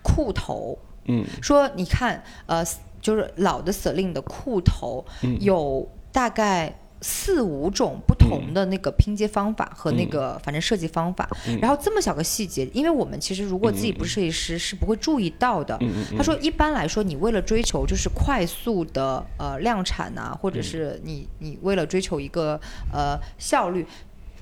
[0.02, 1.26] 裤头，嗯。
[1.42, 2.64] 说你看呃
[3.02, 5.38] 就是老的 Celine 的裤头嗯。
[5.42, 6.80] 有大概。
[7.04, 11.30] 四五种不同的那个拼接方法和那个反正设计方法，
[11.62, 15.78] 然后这么小个细节，因为我们其实如果自己不是设计师是不会注意到的。
[16.18, 22.58] 他说一般来说，你为了追求就是快速的呃量产呐、或者是你你为了追求一个
[22.92, 23.86] 呃效率，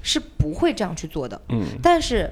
[0.04, 1.42] 是不会这样去做的。
[1.50, 1.66] 嗯。
[1.82, 2.32] 但是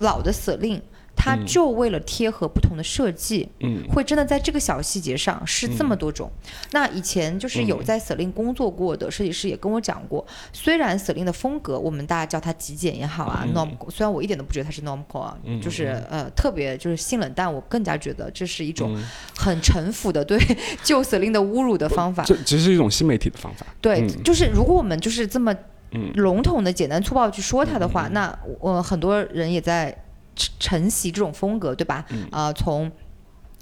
[0.00, 0.80] 老的司令，
[1.22, 3.84] 它就为了贴合不同的设计，嗯。
[3.90, 6.30] 会真的在这个小细节上是这么多种。
[6.72, 18.96] 那以前就是有在 Celine 工作过的设计师也跟我讲过，虽然 Celine 的风格我们大家叫它极简也好啊、n o m 虽然我一点都不觉得它是 normcore 啊，就是呃特别就是性冷淡，我更加觉得这是一种
[19.36, 20.38] 很城府的对
[20.82, 22.24] 旧 Celine 的侮辱的方法。
[22.24, 23.66] 这其实是一种新媒体的方法。
[23.82, 24.22] 对，嗯。
[24.22, 25.52] 就是如果我们就是这么
[25.92, 26.12] 嗯。
[26.14, 29.92] 笼统的、简单粗暴去说它的话，那我、很多人也在
[30.40, 32.04] 承承袭这种风格，对吧？
[32.08, 32.90] 嗯呃，从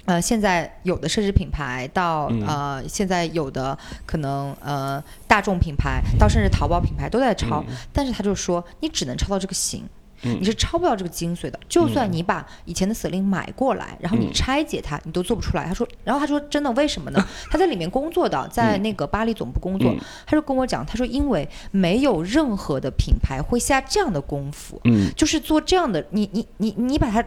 [0.05, 9.83] 呃现在有的奢侈品牌到、嗯呃现在有的可能呃大众品牌到甚至淘宝品牌都在抄，但是他就说你只能抄到这个型。
[10.23, 10.37] 嗯。
[10.39, 15.65] 你是抄不到这个精髓的，就算你把以前的死令买过来，然后你拆解它，你都做不出来。
[15.65, 17.25] 他说，然后他说真的，为什么呢？
[17.51, 19.99] 他在里面工作的，在那个巴黎总部工作，嗯。
[20.25, 25.11] 他就跟我讲，他说因为没有任何的品牌会下这样的功夫，嗯。
[25.15, 27.23] 就是做这样的，你你你你把它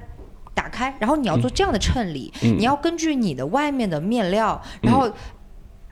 [0.54, 2.58] 打开，然后你要做这样的衬里，嗯。
[2.58, 5.10] 你要根据你的外面的面料，然后。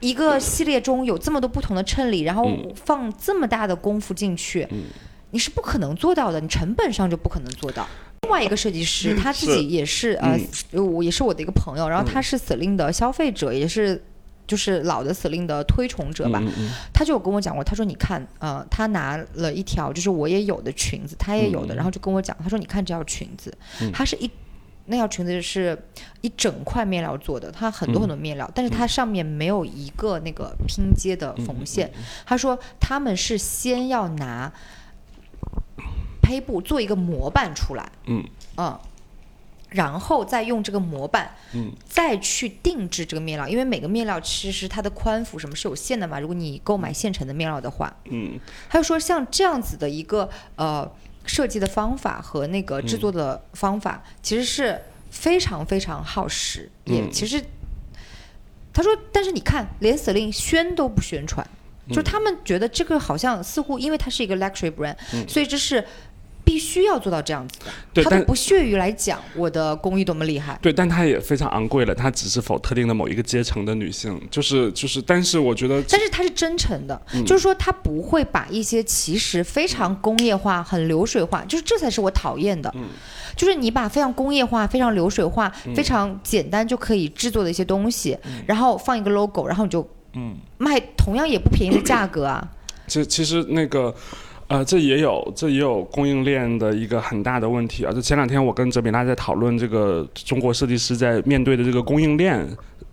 [0.03, 2.73] 一个系列中有这么多不同的衬里，然后嗯。
[2.73, 4.67] 放这么大的功夫进去，
[5.31, 7.87] 你是不可能做到的，你成本上就不可能做到。
[8.21, 10.37] 另外一个设计师，他自己也是呃，
[10.81, 14.01] 我也是我的一个朋友，然后他是 Celine 的消费者，也是
[14.45, 16.39] 就是老的 Celine 的推崇者吧。
[16.41, 23.51] 嗯嗯他就有跟我讲过，他说你看，呃，他拿了一条就是我也有的裙子，他也有的，然后就跟我讲，他说你看这条裙子，
[23.91, 24.29] 它是一
[24.85, 25.77] 那条裙子是
[26.21, 31.91] 一整块面料做的，它很多很多面料，但是它上面没有一个那个拼接的缝线。
[32.25, 34.51] 他说他们是先要拿
[36.31, 38.23] 胚布做一个模板出来，嗯。
[38.57, 38.79] 嗯，
[39.69, 46.19] 然后再用这个模板，嗯，再去定制这个面料，因为每个面料其实它的宽幅什么是有限的嘛。
[46.19, 48.39] 如果你购买现成的面料的话，嗯。
[48.69, 50.89] 他就说像这样子的一个呃
[51.25, 57.11] 设计的方法和那个制作的方法，其实是非常非常耗时，也嗯。
[57.11, 57.41] 其实
[58.73, 61.45] 他说，但是你看，连 Celine 宣都不宣传，
[61.89, 64.97] 就他们觉得这个好像似乎因为它是一个 luxury brand，、
[65.29, 65.85] 所以这是。
[66.43, 70.57] 必须要做到这样子的，对他都不屑于来讲我的工艺多么厉害。
[70.61, 82.71] 对，但它也非常昂贵了，它只是否特定的某一个阶层的女性，就是就是，但是我觉得但是他是真诚的，嗯就是说他不会把一些其实非常工业化、很流水化，就是这才是我讨厌的。
[82.75, 82.85] 嗯
[83.33, 92.45] 就是你把非常工业化、非常流水化、非常简单就可以制作的一些东西，然后放一个 logo，然后你就嗯卖同样也不便宜的价格啊。
[92.87, 93.95] 其其实那个。
[94.51, 97.93] 呃，这也有这也有供应链的一个很大的问题啊！
[97.93, 102.45] 就前两天我跟哲比拉在讨论这个中国设计师在面对的这个供应链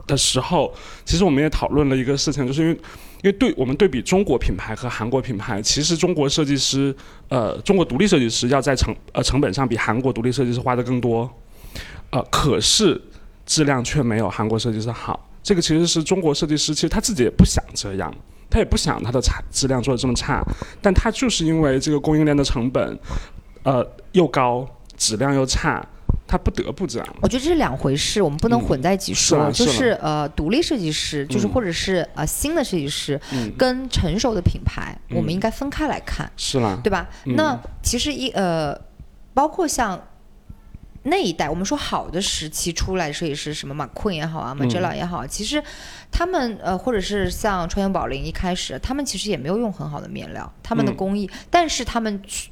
[0.06, 0.72] 的时候，
[1.04, 2.80] 其实我们也讨论了一个事情，就是因为因
[3.24, 6.94] 为对我们对比中国品牌和韩国品牌，其实中国设计师
[7.28, 11.28] 呃中国独立设计师要在成呃成本上比韩国独立设计师花的更多，
[12.11, 13.02] 呃，可是
[13.44, 15.28] 质量却没有韩国设计师好。
[15.42, 18.14] 这个其实是中国设计师，其实他自己也不想这样，
[18.51, 20.42] 他也不想他的产质量做的这么差，
[20.80, 22.99] 但他就是因为这个供应链的成本，
[23.62, 25.86] 呃又高，质量又差，
[26.26, 27.07] 他不得不这样。
[27.20, 29.51] 我觉得这是两回事，我们不能混在一起说。
[29.53, 36.30] 就是是呃，独立设计师，就是嗯或者是呃新的设计师，嗯跟成熟的品牌，我们嗯应该分开来看。
[36.36, 37.09] 是啦，对吧？
[37.26, 38.78] 嗯那其实一呃，
[39.34, 40.01] 包括像
[41.05, 45.62] 那一代，我们说好的时期出来的设计师，什么马坤也好啊，马哲朗也好，其实
[46.11, 52.50] 他们呃，或者是像川原宝林一开始，他们其实也没有用很好的面料，他们的嗯工艺，但是他们去。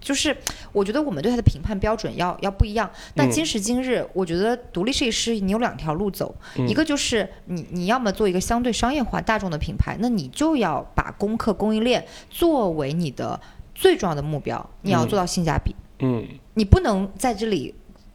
[0.00, 0.36] 就是
[0.72, 2.90] 我觉得我们对他的评判标准要要不一样。
[3.14, 13.40] 那嗯今时今日，我觉得独立设计师你有两条路走，嗯一个就是你你要么做一个相对商业化大众的品牌，那你就要把攻克供应链作为你的
[13.76, 15.72] 最重要的目标，你要做到性价比。
[16.00, 17.72] 嗯你不能在这里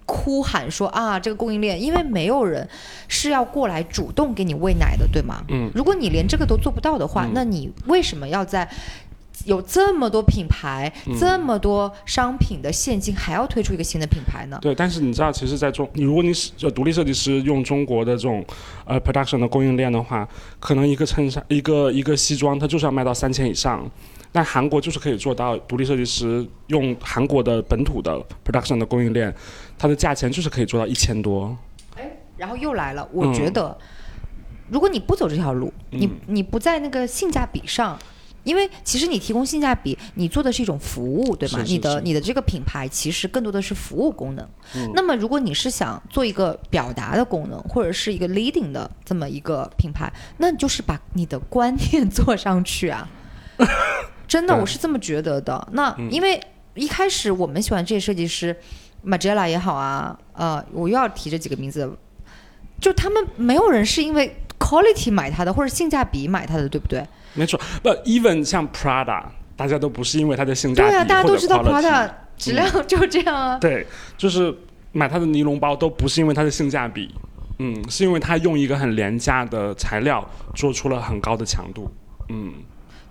[0.08, 2.68] 哭喊说啊，这个供应链，因为没有人
[3.08, 5.43] 是要过来主动给你喂奶的，对吗？
[5.49, 8.68] 嗯如果你连这个都做不到的话，嗯那你为什么要在
[9.45, 14.58] 有这么多品牌、嗯这么多商品的现金，还要推出一个新的品牌呢？
[14.62, 18.43] 对，但是你知道，其实在中，你如果你是就独立设计师用中国的这种
[18.86, 20.28] 呃 production 的供应链的话，
[20.60, 23.86] 可能一个衬衫、一个一个西装，它就是要卖到三千以上。
[24.32, 29.34] 但韩国就是可以做到，独立设计师用韩国的本土的 production 的供应链，
[29.78, 31.58] 它的价钱就是可以做到一千多。
[32.38, 33.76] 然后又来了，我嗯觉得
[34.70, 37.98] 如果你不走这条路，你嗯你不在那个性价比上。
[38.44, 41.60] 因为其实你提供性价比，你做的是一种服务，对吗？
[41.60, 44.50] 是是你的你的这个品牌其实更多的是服务功能。
[44.74, 53.10] 嗯那么如果你是想做一个表达的功能，或者是一个 leading 的这么一个品牌，那就是把你的观念做上去啊。
[54.28, 55.68] 真的，我是这么觉得的。
[55.72, 56.12] 那嗯。
[56.12, 56.40] 因为
[56.76, 58.56] 一开始我们喜欢这些设计师
[59.06, 61.92] ，Magella 也好啊，呃，我又要提这几个名字，
[62.80, 67.04] 就他们没有人是因为 quality 买它的，或者性价比买它的，对不对？
[67.34, 69.24] 没错，不，even 像 Prada，
[69.56, 73.58] 大家都不是因为它的性价比对啊，大家都知道 Prada 质量就这样啊。
[73.60, 73.86] 对，
[74.18, 74.56] 就是
[74.92, 77.14] 买它的尼龙包都不是因为它的性价比，
[77.60, 81.90] 嗯，是因为它用一个很廉价的材料做出了很高的强度，
[82.30, 82.54] 嗯，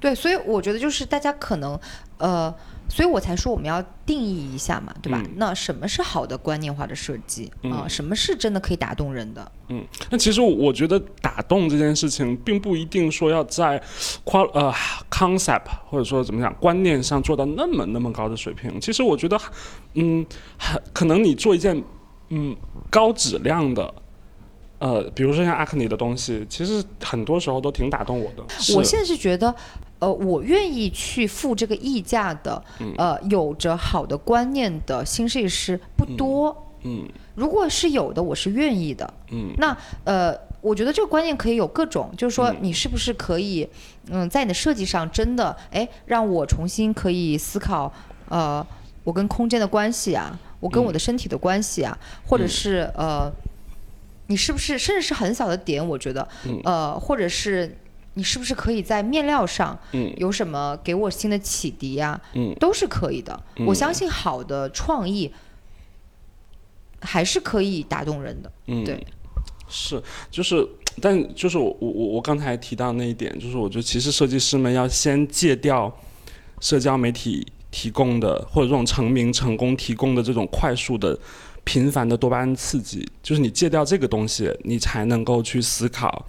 [0.06, 1.76] 对，所以我觉得就是大家可能，
[2.18, 2.54] 呃，
[2.88, 5.20] 所以我才说我们要定义一下嘛，对吧？
[5.20, 9.50] 嗯那什么是好的观念化的设计啊、嗯什么是真的可以打动人的？
[9.68, 13.82] 嗯那其实我觉得打动这件事情，并不一定说要在
[14.24, 14.72] qual 呃
[15.10, 18.80] concept 或者说怎么讲观念上做到那么那么高的水平。
[18.80, 19.36] 其实我觉得，
[19.94, 20.24] 嗯，
[20.56, 21.82] 很可能你做一件
[22.28, 22.56] 嗯
[22.88, 23.92] 高质量的。
[24.78, 28.42] 呃，比如说像阿克尼的东西，其实很多时候都挺打动我的。
[28.76, 29.52] 我现在是觉得，
[29.98, 32.92] 呃，我愿意去付这个溢价的，嗯。
[32.98, 36.64] 呃，有着好的观念的新设计师不多。
[36.82, 39.12] 嗯如果是有的，我是愿意的。
[39.30, 39.52] 嗯。
[39.58, 42.56] 那呃，我觉得这个观念可以有各种，就是说嗯。
[42.60, 43.68] 你是不是可以，
[44.08, 47.92] 嗯，在你的设计上真的，哎，让我重新可以思考，
[48.28, 48.64] 呃，
[49.04, 53.30] 我跟空间的关系啊，我跟我的身体的关系啊，或者是呃，
[54.28, 56.60] 你是不是甚至是很小的点，我觉得，嗯。
[56.64, 57.76] 呃，或者是
[58.16, 60.12] 你是不是可以在面料上嗯。
[60.16, 62.54] 有什么给我新的启迪呀、嗯。
[62.58, 63.40] 都是可以的。
[63.66, 65.32] 我相信好的创意
[67.00, 68.50] 还是可以打动人的。
[68.66, 69.06] 嗯，对，
[69.68, 70.66] 是，就是，
[71.00, 75.94] 但就是我我我我刚才提到那一点，就是我觉得其实设计师们要先戒掉
[76.60, 81.16] 社交媒体提供的或者这种成名成功提供的这种快速的、
[81.64, 86.26] 频繁的多巴胺刺激，就是你戒掉这个东西，你才能够去思考，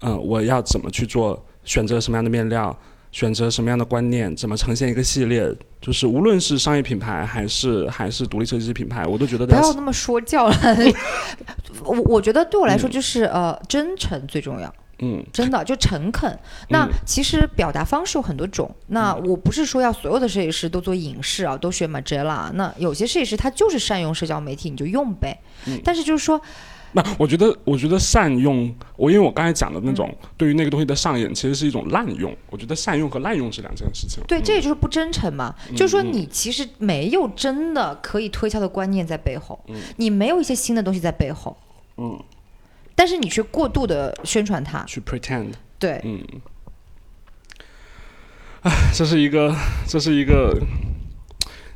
[0.00, 2.76] 嗯、我要怎么去做，选择什么样的面料。
[3.12, 10.56] 选择什么样的观念，怎么呈现一个系列，就是无论是商业品牌还是还是独立设计师品牌，我都觉得不要那么说教了。
[11.82, 14.72] 我我觉得对我来说就是、呃，真诚最重要。
[15.00, 16.38] 嗯真的就诚恳。
[16.68, 18.72] 那嗯其实表达方式有很多种。
[18.86, 22.52] 那我不是说要所有的设计师都做影视啊，都学 Magella。
[22.52, 25.36] 那有些设计师他就是善用社交媒体，你就用呗。
[25.66, 26.40] 嗯但是就是说，
[26.92, 32.36] 那我觉得，我觉得善用，我因为我刚才讲的那种嗯对于那个东西的上瘾，其实是一种滥用。
[32.50, 34.22] 我觉得善用和滥用是两件事情。
[34.26, 35.54] 对，嗯这也就是不真诚嘛。
[35.76, 41.56] 就是说，嗯你其实没有真的可以推敲的观念在背后，嗯你没有一些新的东西在背后，
[41.96, 42.18] 嗯，
[42.96, 44.82] 但是你却过度的宣传它。
[44.84, 46.20] 去 pretend，对，嗯，
[48.62, 49.54] 唉，这是一个，
[49.86, 50.58] 这是一个。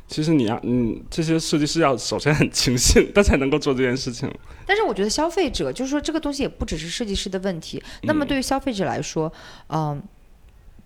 [0.07, 4.31] 其实你要，嗯，这些设计师要首先很清醒，他才能够做这件事情。
[4.65, 7.81] 但是我觉得消费者就是说这个东西也不只是设计师的问题。
[8.03, 9.31] 那么对于消费者来说，
[9.67, 10.01] 嗯、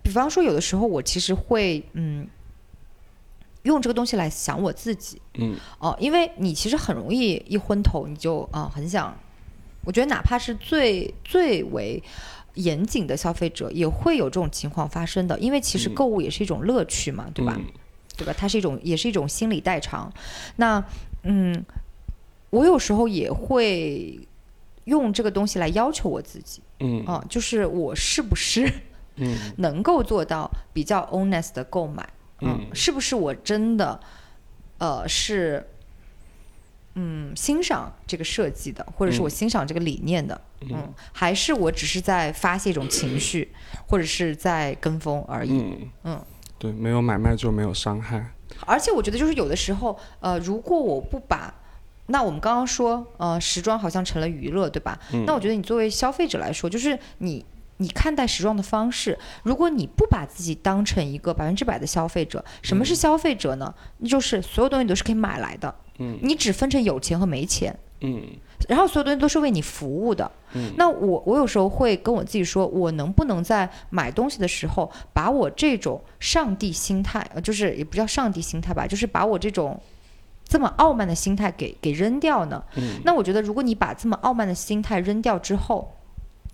[0.01, 2.27] 比方说有的时候我其实会嗯
[3.63, 9.13] 用这个东西来想我自己嗯哦、因为你其实很容易一昏头你就啊、很想，
[9.83, 12.01] 我觉得哪怕是最最为。
[12.55, 17.55] 严谨的消费者也会有这种情况发生的，因为其实嗯购物也是一种乐趣嘛，对吧？
[17.57, 17.65] 嗯
[18.19, 18.35] 对吧？
[18.37, 20.11] 它是一种，也是一种心理代偿。
[20.57, 20.83] 那，
[21.23, 21.63] 嗯，
[22.49, 24.19] 我有时候也会
[24.85, 28.71] 用这个东西来要求我自己嗯啊，就是我是不是
[29.15, 32.07] 嗯 能够做到比较 honest 的购买？
[32.41, 33.99] 嗯是不是我真的
[34.77, 35.67] 呃是
[36.95, 40.39] 嗯欣赏这个设计的，或者是我嗯欣赏这个理念的？
[40.61, 43.51] 嗯，还是我只是在发泄一种情绪，
[43.87, 45.51] 或者是在跟风而已？
[45.51, 46.25] 嗯嗯
[46.59, 48.33] 对，没有买卖就没有伤害。
[48.67, 51.51] 而且我觉得，就是有的时候，呃，如果我不把，
[52.07, 54.99] 那我们刚刚说，呃，时装好像成了娱乐，对吧？
[55.13, 57.45] 嗯那我觉得你作为消费者来说，就是你
[57.77, 63.73] 你看待时装的方式，如果你不把自己当成一个百分之百的消费者，什么是消费者呢？
[63.99, 67.73] 那就是所有东西都是可以买来的，嗯你只分成有钱和没钱。
[68.01, 68.21] 嗯
[68.67, 70.29] 然后所有东西都是为你服务的。
[70.53, 79.79] 嗯那我我有时候会跟我自己说，我能不能在买东西的时候，把我这种上帝心态，呃，就是也不叫上帝心态吧，就是把我这种
[80.43, 82.63] 这么傲慢的心态给给扔掉呢？
[82.75, 85.93] 嗯那我觉得，如果你把这么傲慢的心态扔掉之后，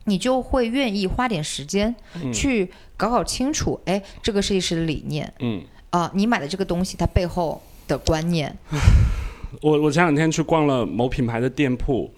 [0.03, 5.63] 你就会愿意花点时间嗯去搞搞清楚，哎，这个设计师的理念嗯。
[5.91, 8.53] 啊、你买的这个东西它背后的观念，
[9.61, 12.11] 我我前两天去逛了某品牌的店铺，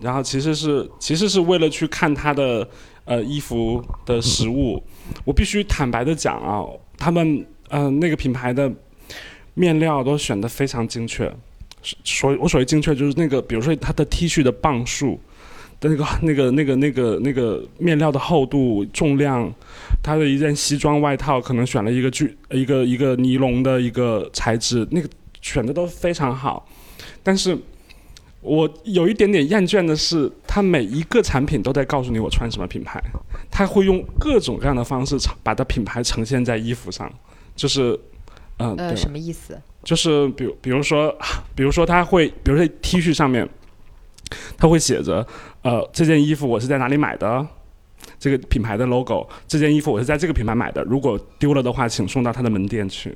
[0.00, 2.68] 然后其实是其实是为了去看它的
[3.04, 4.82] 呃衣服的实物，
[5.24, 6.64] 我必须坦白的讲啊，
[6.96, 8.72] 他们呃那个品牌的
[9.54, 11.32] 面料都选的非常精确。
[12.02, 15.20] 所我所谓精确就是那个，比如说它的 T 恤的磅数
[15.78, 19.52] 的那个、那个、那个、那个、那个面料的厚度、重量，
[20.02, 25.06] 它的一件西装外套可能选了一个巨一个一个尼龙的一个材质，那个
[25.42, 26.66] 选的都非常好。
[27.24, 27.58] 但是
[28.40, 33.02] 我有一点点厌倦的是，它每一个产品都在告诉你我穿什么品牌，
[33.50, 37.12] 它会用各种各样的方式把它品牌呈现在衣服上，
[37.56, 37.98] 就是。
[38.58, 39.60] 嗯，呃，对什么意思？
[39.82, 41.12] 就是比如，比如说，
[41.56, 43.48] 比如说，他会，比如说 T 恤上面，
[44.56, 45.26] 他会写着，
[45.62, 47.44] 呃，这件衣服我是在哪里买的，
[48.16, 53.12] 这个品牌的 logo，这件衣服我是在这个品牌买的，如果丢了的话，请送到他的门店去。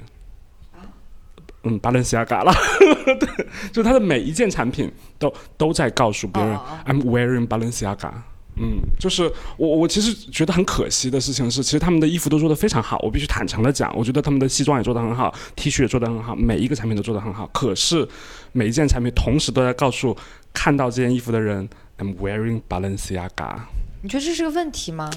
[1.65, 2.53] 嗯，巴伦西亚嘎了，
[3.19, 8.13] 对，就他的每一件产品都都在告诉别人、哦哦 i m wearing Balenciaga。
[8.61, 17.47] 嗯，就是我我其实觉得很可惜的事情是，其实他们的衣服都做得非常好，我必须坦诚的讲，我觉得他们的西装也做得很好，T 恤也做得很好，每一个产品都做得很好。
[17.53, 18.09] 可是
[18.51, 20.17] 每一件产品同时都在告诉
[20.53, 23.61] 看到这件衣服的人，I'm wearing Balenciaga。
[24.03, 25.09] 你觉得这是个问题吗？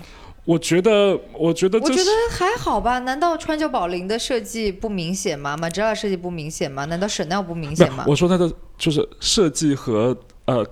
[0.43, 2.97] 我觉得，我觉得我觉得还好吧。
[2.99, 6.85] 难道川久保玲的设计不明显吗？Margiela 设计不明显吗？
[6.85, 8.05] 难道 Chanel 不明显吗？
[8.07, 10.65] 我说它的就是设计和呃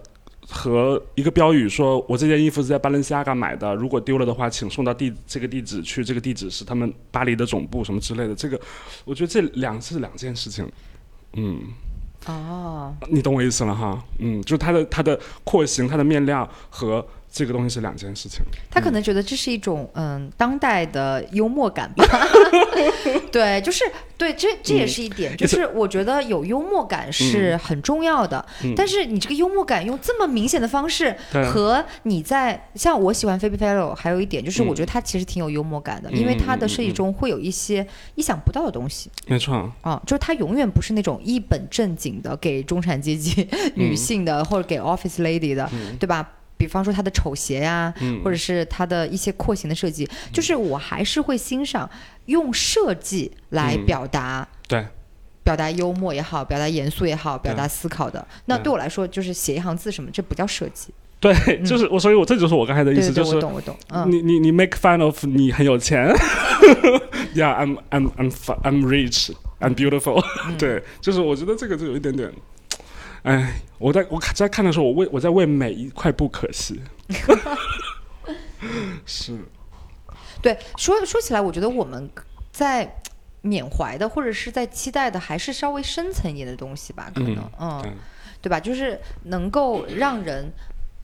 [0.47, 8.33] 和一个标语说，我这件衣服是在巴伦西亚嘎买的，如果丢了的话，请送到地这个地址去，这个地址是他们巴黎的总部什么之类的。
[8.33, 8.59] 这个
[9.05, 10.67] 我觉得这两是两件事情。
[11.33, 11.61] 嗯，
[12.25, 14.03] 哦，你懂我意思了哈。
[14.17, 18.41] 嗯，就是它的它的廓形、它的面料和这个东西是两件事情。
[18.69, 22.05] 他可能觉得这是一种嗯当代的幽默感吧。
[23.31, 23.83] 对，就是
[24.17, 28.43] 对，这这也是一点，就是我觉得有幽默感是很重要的。
[28.63, 31.15] 嗯但是你这个幽默感用这么明显的方式，
[31.51, 39.09] 和你在像我喜欢 Phoebe Philo，还有一点就是嗯我觉得他其实挺有幽默感的，嗯因为他的嗯设计嗯中会有一些意想不到的东西。
[39.27, 45.69] 没错，啊，就是他永远不是那种一本正经的给中产阶级女性的，或者给 office lady 的，
[45.99, 46.27] 对吧？
[46.59, 48.21] 比方说他的丑鞋呀、嗯。
[48.23, 51.89] 或者是他的一些廓形的设计，就是我还是会欣赏
[52.25, 54.47] 用设计来嗯表达。
[54.67, 54.85] 对，
[55.43, 60.93] 表达幽默也好，表达严肃也好，表达思考的，那对对我来说就是写一行字什么，这不叫设计。
[61.21, 61.33] 对，
[61.63, 66.07] 就是我，所以我这就是我刚才的意思，就是我懂我懂，嗯，你你你 make fun of 你很有钱，
[67.35, 68.31] Yeah, I'm I'm I'm
[68.63, 70.23] I'm rich, I'm beautiful
[70.57, 72.31] 对，就是我觉得这个就有一点点，
[73.23, 76.79] 哎，我在我在看的时候，我为我在为每一块布可惜。
[79.05, 79.37] 是，
[80.41, 82.09] 对，说说起来，我觉得我们
[82.51, 83.01] 在
[83.41, 87.91] 缅怀的或者是在期待的，还是稍微深层一点的东西吧，可能，嗯，对
[88.43, 88.59] 对吧？
[88.59, 90.51] 就是能够让人，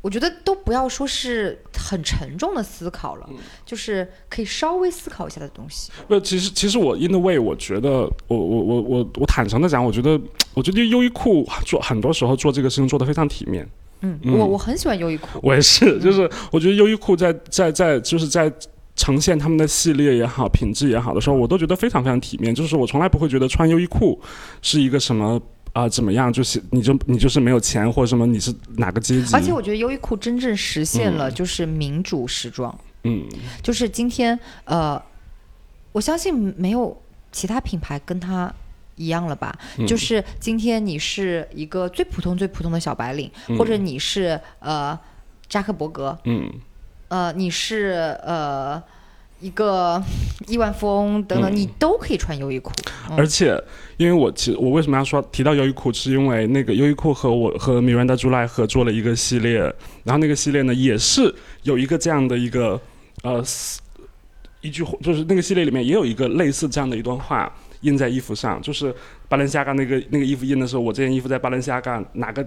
[0.05, 3.27] 我觉得都不要说是很沉重的思考了，
[3.65, 5.91] 就是可以稍微思考一下的东西。
[6.07, 10.21] 不，其实其实我 in the way，我觉得我我我我我坦诚的讲，我觉得
[10.53, 13.67] 我觉得优衣库做很多时候做这个事情做得非常体面。
[14.01, 18.53] 嗯，嗯我我很喜欢优衣库，我也是，就是我觉得优衣库在在在就是在
[18.95, 22.53] 呈现他们的系列也好，品质也好的时候，我都觉得非常非常体面。
[22.53, 24.21] 就是我从来不会觉得穿优衣库
[24.61, 25.41] 是一个什么
[25.75, 29.35] 啊、怎么样，就是你就你就是没有钱或者什么，你是哪个阶级？
[29.35, 32.73] 而且我觉得优衣库真正实现了嗯就是民主时装，
[33.03, 33.27] 嗯
[33.61, 35.01] 就是今天呃，
[35.91, 36.97] 我相信没有
[37.33, 38.49] 其他品牌跟它
[38.95, 39.53] 一样了吧？
[39.77, 44.97] 嗯就是今天你是一个最普通最普通的小白领，嗯或者你是呃
[45.49, 46.49] 扎克伯格，嗯
[47.09, 48.81] 呃你是呃
[49.39, 50.01] 一个
[50.47, 52.71] 亿万富翁等等，嗯你都可以穿优衣库。
[53.09, 53.61] 嗯而且，
[53.97, 59.59] 因为我其实我为什么要说提到优衣库，是因为那个优衣库和我和米兰达朱赖合作了一个系列，
[60.03, 61.33] 然后那个系列呢也是
[61.63, 62.79] 有一个这样的一个
[63.23, 63.43] 呃
[64.61, 68.93] 一句话，就是那个系列里面也有一个类似这样的一段话印在衣服上，就是
[69.29, 72.43] 巴伦西亚干那个那个衣服印的时候，我这件衣服在巴伦西亚干哪个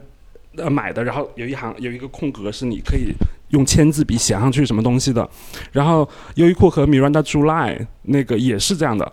[0.59, 3.13] 呃买的，然后有一行有一个空格是你可以
[3.51, 5.29] 用签字笔写上去什么东西的，
[5.73, 9.11] 然后优衣库和 Miranda July 那个也是这样的。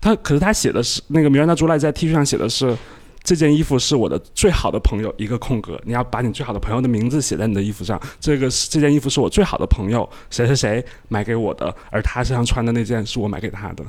[0.00, 2.76] 他可是他写的是那个 Miranda July 在 T 恤上写的是
[3.22, 8.00] 这件衣服是我的最好的朋友一个空格，你要把你最好的朋友的名字写在你的衣服上。
[8.18, 13.84] 这个是这件衣服是我最好的朋友谁谁谁买给我的，而他身上穿的那件是我买给他的。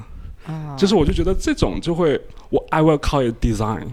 [0.46, 2.20] 啊就是我就觉得这种就会
[2.50, 3.86] 我 I will call it design。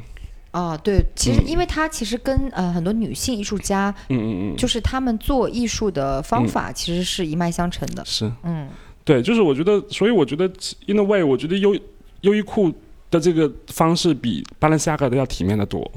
[0.50, 8.02] 啊，对，其实嗯因为它其实跟呃很多女性艺术家，嗯嗯嗯，就是他们做艺术的方法其实是一脉相承的。
[8.04, 8.68] 是嗯，
[9.04, 10.46] 对，就是我觉得，所以我觉得
[10.86, 11.78] in a way，我觉得优
[12.22, 12.72] 优衣库
[13.10, 15.90] 的这个方式比巴伦西亚嘎的要体面的多。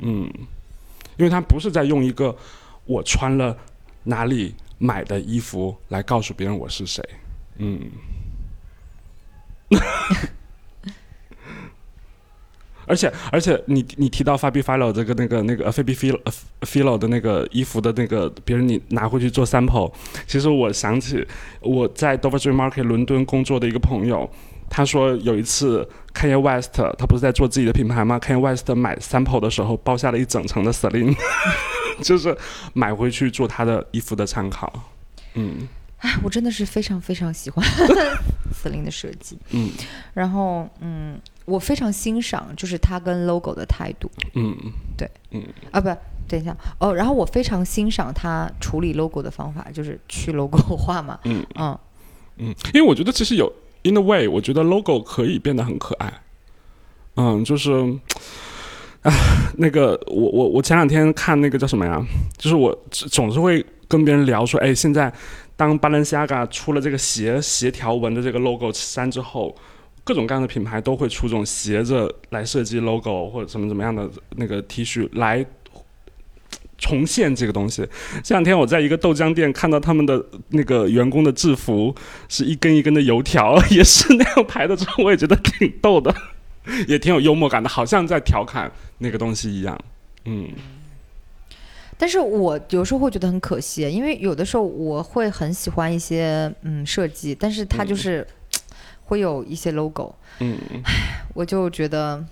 [0.00, 0.30] 嗯，
[1.16, 2.34] 因为他不是在用一个
[2.86, 3.56] 我穿了
[4.04, 7.04] 哪里买的衣服来告诉别人我是谁。
[7.58, 7.78] 嗯。
[12.90, 16.18] 而且而且你你提到 Fabi Filo 这个那个那个 Fabi Philo
[16.62, 19.92] Philo 的那个衣服的那个别人你拿回去做 sample，
[20.26, 21.24] 其实我想起
[21.60, 24.28] 我在 Dover Street Market 伦敦工作的一个朋友，
[24.68, 31.16] 他说有一次 Kanye West 他不是在做自己的品牌吗？Kanye West 买 sample 的时候包下了一整层的 Celine，
[32.02, 32.36] 就是
[32.72, 34.72] 买回去做他的衣服的参考。
[35.34, 35.68] 嗯
[36.00, 37.64] 哎，我真的是非常非常喜欢
[38.52, 39.70] 司令的设计，嗯。
[40.14, 44.10] 然后嗯，我非常欣赏就是他跟 logo 的态度。
[44.34, 44.56] 嗯。
[44.96, 45.42] 对，嗯。
[45.70, 45.88] 啊，不，
[46.26, 46.56] 等一下。
[46.78, 51.44] 哦，然后我非常欣赏他处理 logo 的方法，就是去 logo 化嘛，嗯。
[51.56, 51.78] 嗯。
[52.38, 56.10] 嗯，因为我觉得其实有 in a way，我觉得 logo 可以变得很可爱。
[57.16, 57.70] 嗯，就是，
[59.02, 59.12] 啊，
[59.58, 62.02] 那个我我我前两天看那个叫什么呀？
[62.38, 65.12] 就是我总是会跟别人聊说，哎，现在
[65.60, 69.54] 当 Balenciaga 出了这个斜斜条纹的这个 logo 衫之后，
[70.02, 75.44] 各种各样的品牌都会出这种斜着来设计 logo 或者怎么怎么样的那个 T 恤来
[76.78, 77.86] 重现这个东西。
[78.24, 81.94] 这两天我在一个豆浆店看到他们的那个员工的制服
[82.26, 86.14] 是一根一根的油条， 也是那样排的，之后我也觉得挺逗的，
[86.88, 89.78] 也挺有幽默感的，好像在调侃那个东西一样。
[90.24, 90.48] 嗯
[92.00, 98.26] 但是我有时候会觉得很可惜，因为有的时候我会很喜欢一些嗯设计，但是它就是、
[99.04, 100.56] 会有一些 logo，嗯。
[101.34, 102.24] 我就觉得，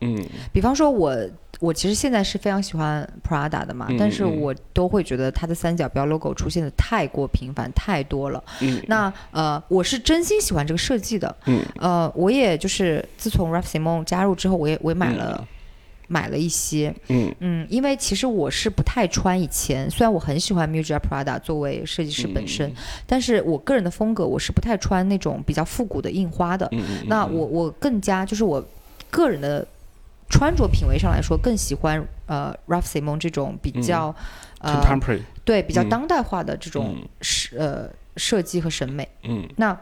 [0.00, 0.20] 嗯。
[0.52, 1.16] 比方说我
[1.60, 8.42] 我其实现在是非常喜欢 Prada 的嘛，嗯但是嗯我都会觉得它的三角标 logo 出现的太过频繁太多了。
[8.62, 8.82] 嗯。
[8.88, 11.64] 那呃，我是真心喜欢这个设计的，嗯。
[11.78, 15.46] 呃，我也就是自从 Ralph Simon 加入之后，我也我也买了。
[16.08, 17.34] 买了一些，嗯。
[17.40, 22.72] 嗯，因为其实我是不太穿以前，虽然我很喜欢 Mugler Prada 作为设计师本身，
[23.06, 26.68] 但是我个人的风格我是不太穿那种比较复古的印花的。
[26.72, 28.64] 嗯那我我更加就是我
[29.10, 29.66] 个人的
[30.28, 34.14] 穿着品味上来说，更喜欢呃 Ralph Simon 这种比较、
[34.58, 34.82] 呃
[35.44, 35.88] 对比较嗯。
[35.88, 36.96] 当代化的这种
[37.56, 39.08] 呃设计和审美。
[39.22, 39.48] 嗯。
[39.56, 39.78] 那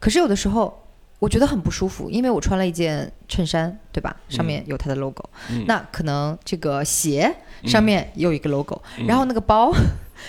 [0.00, 0.82] 可是有的时候
[1.18, 4.16] 我觉得很不舒服，因为我穿了一件衬衫，对吧？
[4.28, 5.64] 上面有它的 logo，、嗯。
[5.66, 9.06] 那可能这个鞋上面也有一个 logo，、嗯。
[9.06, 9.72] 然后那个包，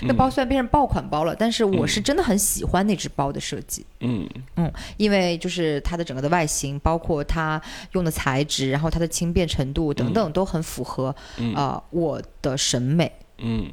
[0.01, 3.85] 那嗯包虽然变成爆款包了，但是我是真的很喜欢那只包的设计。
[3.99, 4.27] 嗯。
[4.55, 7.61] 嗯因为就是它的整个的外形，包括它
[7.91, 11.53] 用的材质，然后它的轻便程度等等，都很符合嗯。
[11.53, 13.69] 啊、我的审美，嗯。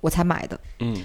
[0.00, 0.58] 我才买的。
[0.80, 0.96] 嗯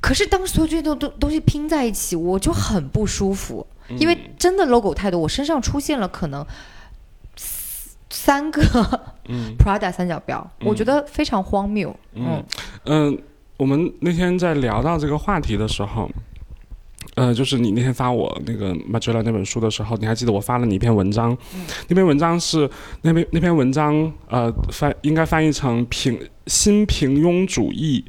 [0.00, 3.98] 可是当所有这些东东东西拼在一起，我就很不舒服，嗯。
[3.98, 6.46] 因为真的 logo 太多，我身上出现了可能
[7.36, 8.62] 三三个
[9.28, 9.54] 嗯。
[9.58, 11.94] Prada 三角标，我觉得非常荒谬。
[12.14, 12.44] 嗯。
[12.84, 13.18] 嗯，
[13.56, 16.10] 我们那天在聊到这个话题的时候。
[17.14, 21.36] 呃，就是你那天发我那个 Magella 那本书的时候，你还记得我发了你一篇文章？
[21.88, 22.70] 那篇文章是
[23.02, 28.04] 那篇那篇文章，呃，翻应该翻译成平新平庸主义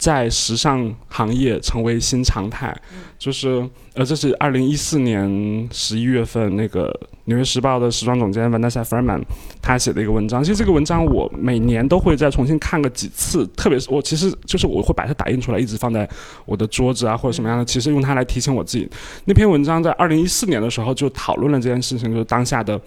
[0.00, 2.74] 在时尚行业成为新常态。
[3.18, 6.90] 就是呃，这是二零一四年十一月份那个
[7.26, 9.22] 《纽约时报》的时装总监 Vanessa f e r m a n
[9.60, 10.42] 他写的一个文章。
[10.42, 16.08] 其实这个文章我每年都会再重新看个几次，特别是我其实就是我会把它打印出来，一直放在
[16.46, 18.88] 我的桌子啊或者什么样的，其实用它来提醒我自己。
[19.26, 22.80] 那篇文章在二零一四年的时候就讨论了这件事情，就是当下的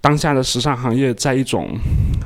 [0.00, 1.68] 当下的时尚行业在一种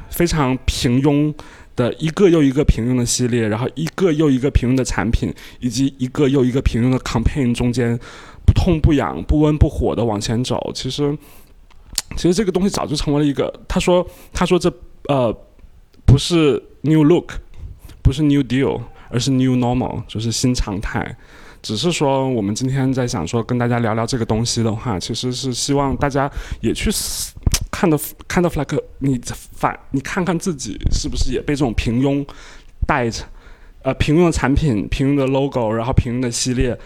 [0.08, 1.34] 非常平庸。
[1.80, 7.98] 的一个又一个平庸的系列，然后一个又一个平庸的产品，以及一个又一个平庸的 campaign 中间
[8.44, 10.70] 不痛不痒、不温不火的往前走。
[10.74, 11.16] 其实，
[12.16, 14.70] 其实这个东西早就成为了一个，他说，他说这
[15.08, 15.34] 呃
[16.04, 17.32] 不是 new look，
[18.02, 21.16] 不是 new deal，而是 new normal，就是新常态。
[21.62, 26.90] 只是说，我们今天在想说跟大家聊聊这个东西的话，其实是希望大家也去
[27.70, 29.20] 思看到看到 like 你
[29.52, 32.26] 反你看看自己是不是也被这种平庸
[32.86, 33.24] 带着，
[33.82, 36.78] 呃平庸的产品、平庸的 logo，然后平庸的系列。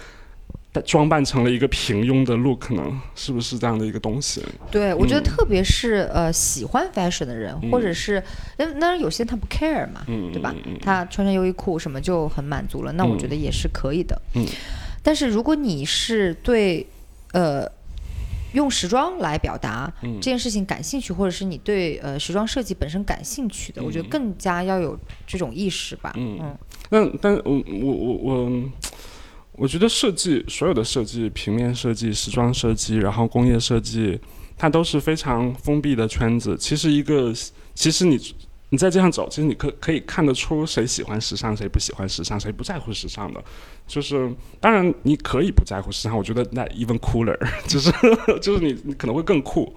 [0.85, 2.83] 装扮成了一个平庸的 look 呢，
[3.15, 4.45] 是不是这样的一个东西？
[4.73, 8.21] 对，我觉得嗯特别是呃喜欢 fashion 的人，或者是
[8.59, 14.21] 那当然有些人他不 care 嘛，嗯，对吧他穿穿优衣库什么就很满足了，那我觉得也是可以的。
[14.35, 14.45] 嗯
[15.01, 16.85] 但是如果你是对
[17.31, 17.71] 呃
[18.55, 26.13] 用时装来表达嗯这件事情感兴趣，或者是你对呃时装设计本身感兴趣的，我觉得嗯更加要有这种意识吧。
[26.17, 28.63] 嗯嗯但但我我我我，
[29.57, 34.19] 我觉得设计所有的设计，平面设计、时装设计，然后工业设计，
[34.57, 36.57] 它都是非常封闭的圈子。
[36.57, 37.33] 其实一个，
[37.75, 38.19] 其实你
[38.75, 43.41] 你在街上走，其实你可可以看得出谁喜欢时尚，谁不喜欢时尚，谁不在乎时尚的。
[43.87, 47.93] 就是当然你可以不在乎时尚，我觉得那 even cooler， 就是
[48.43, 49.73] 就是你你可能会更酷。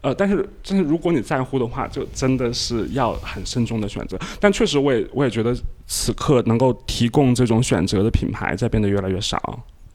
[0.00, 4.18] 呃，但是但是如果你在乎的话，就真的是要很慎重的选择。
[4.40, 5.54] 但确实，我也我也觉得
[5.86, 9.38] 此刻能够提供这种选择的品牌在变得越来越少。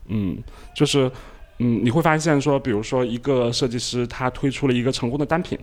[0.08, 0.38] 嗯，
[0.76, 1.12] 就是
[1.58, 5.58] 嗯，你会发现说，比如说一个设计师他推出了一个成功的单品，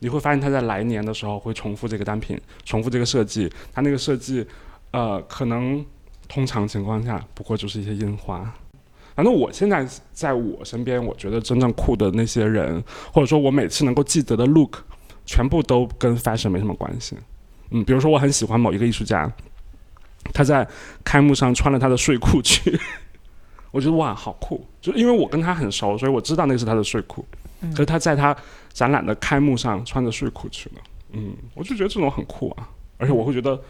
[0.00, 4.44] 你会发现他在来年的时候会重复这个单品，重复这个设计，他那个设计，
[4.90, 5.84] 呃，可能
[6.28, 8.52] 通常情况下不过就是一些印花。
[9.14, 12.82] 反正我现在在我身边，我觉得真正酷的那些人，
[13.12, 14.78] 或者说我每次能够记得的 look，
[15.26, 17.16] 全部都跟 fashion 没什么关系。
[17.70, 19.30] 嗯，比如说我很喜欢某一个艺术家，
[20.32, 20.66] 他在
[21.04, 22.80] 开幕上穿了他的睡裤去，
[23.70, 27.22] 我觉得哇好酷，就因为我跟他很熟，所以我知道那是他的睡裤。
[27.72, 28.34] 可是他在他
[28.72, 32.68] 展览的开幕上穿着睡裤去了，嗯，我就觉得这种很酷啊，
[32.98, 33.60] 而且我会觉得，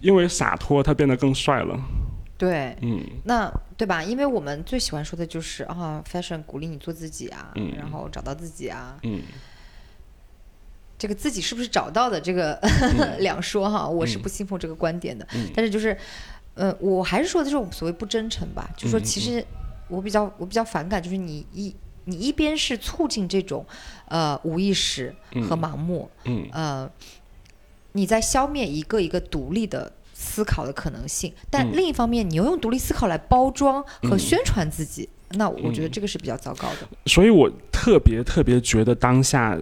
[0.00, 1.78] 因为洒脱，他变得更帅了。
[2.36, 3.00] 对，嗯。
[3.24, 4.02] 那对吧？
[4.02, 7.72] 因为我们最喜欢说的就是啊，fashion 鼓励你做自己啊，嗯。
[7.76, 8.96] 然后找到自己啊。
[9.02, 9.22] 嗯。
[10.96, 12.20] 这个自己是不是找到的？
[12.20, 12.58] 这个
[13.20, 15.26] 两说哈，我是不信奉这个观点的。
[15.34, 15.48] 嗯。
[15.54, 15.96] 但是就是，
[16.54, 19.44] 呃，我还是说的这种所谓不真诚吧，就说嗯其实
[19.88, 21.74] 我比较我比较反感，就是你一
[22.04, 23.64] 你一边是促进这种
[24.08, 25.14] 呃无意识
[25.48, 26.46] 和嗯盲目，嗯。
[26.52, 26.90] 呃，
[27.92, 31.72] 你在消灭一个一个独立的思考的可能性，但嗯。
[31.74, 34.18] 另一方面，你又用独立思考来包装和嗯。
[34.18, 35.90] 宣传自己，那我觉得嗯。
[35.90, 36.88] 这个是比较糟糕的。
[37.06, 39.58] 所以我特别特别觉得当下，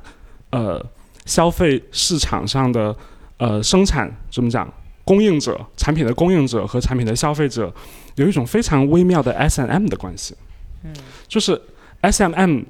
[0.51, 0.85] 呃，
[1.27, 2.97] 消费市场上的
[3.39, 4.73] 呃生产怎么讲，
[5.05, 7.73] 供应者、产品的供应者和产品的消费者
[8.17, 10.37] 有一种非常微妙的 S and M 的关系。
[10.85, 10.93] 嗯，
[11.29, 11.61] 就是
[12.03, 12.61] S M M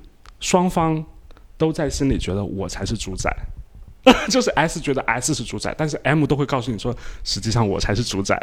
[0.40, 1.04] 双方
[1.58, 3.30] 都在心里觉得我才是主宰。
[4.28, 8.36] 就是 S 觉得 S 是主宰，但是 M 都会告诉你说，实际上我才是主宰。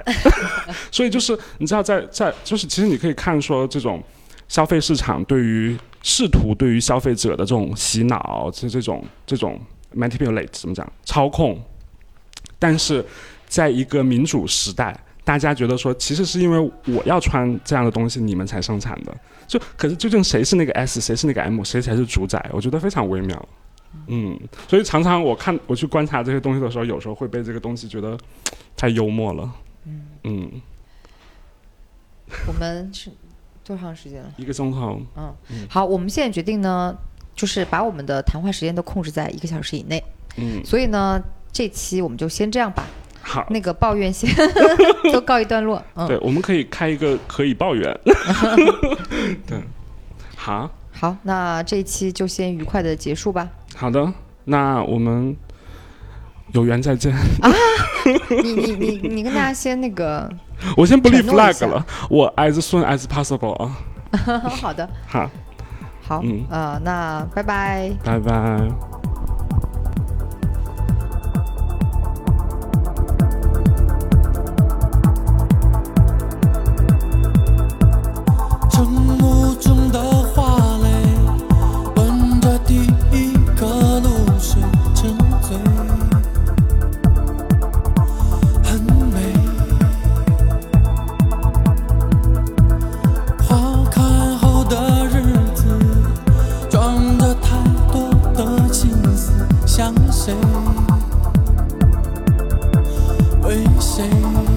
[0.89, 4.01] 所以就是你知道在，在就是其实你可以看说这种
[4.47, 9.59] 消费市场对于试图对于消费者的这种洗脑，这这种这种
[9.93, 11.61] manipulate 怎么讲操控，
[12.57, 13.05] 但是
[13.49, 19.13] 在一个民主时代，大家觉得说其实是因为我要穿这样的东西，你们才生产的。
[19.50, 22.39] 就可是究竟谁是那个 S，谁是那个 M，谁才是主宰？
[22.54, 23.50] 我觉得非常微妙。
[24.06, 28.16] 嗯，所以常常我看我去观察这些东西的时候，有时候会被这个东西觉得
[28.78, 29.52] 太幽默了。
[30.24, 30.62] 嗯
[32.47, 33.10] 我们是
[33.64, 34.32] 多长时间了？
[34.38, 36.95] 一个钟头，嗯嗯，好，我们现在决定呢，
[37.36, 40.04] 就是把我们的谈话时间都控制在一个小时以内。
[40.38, 41.20] 嗯，所以呢，
[41.52, 42.86] 这期我们就先这样吧，
[43.22, 44.30] 好，那个抱怨先
[45.13, 45.82] 都告一段落。
[45.95, 47.99] 嗯，对，我们可以开一个可以抱怨。
[49.45, 49.61] 对，
[50.36, 53.47] 好，好，那这一期就先愉快的结束吧。
[53.76, 54.11] 好的，
[54.45, 55.36] 那我们
[56.53, 57.13] 有缘再见。
[58.43, 60.28] 你你你你跟大家先那个，
[60.76, 63.78] 我先不立 flag 了，我 as soon as possible 啊。
[64.49, 65.30] 好的，好，
[66.01, 67.91] 好，嗯呃，那拜拜。
[68.03, 68.99] 拜拜。
[100.30, 100.36] 谁？
[103.43, 104.49] 为谁？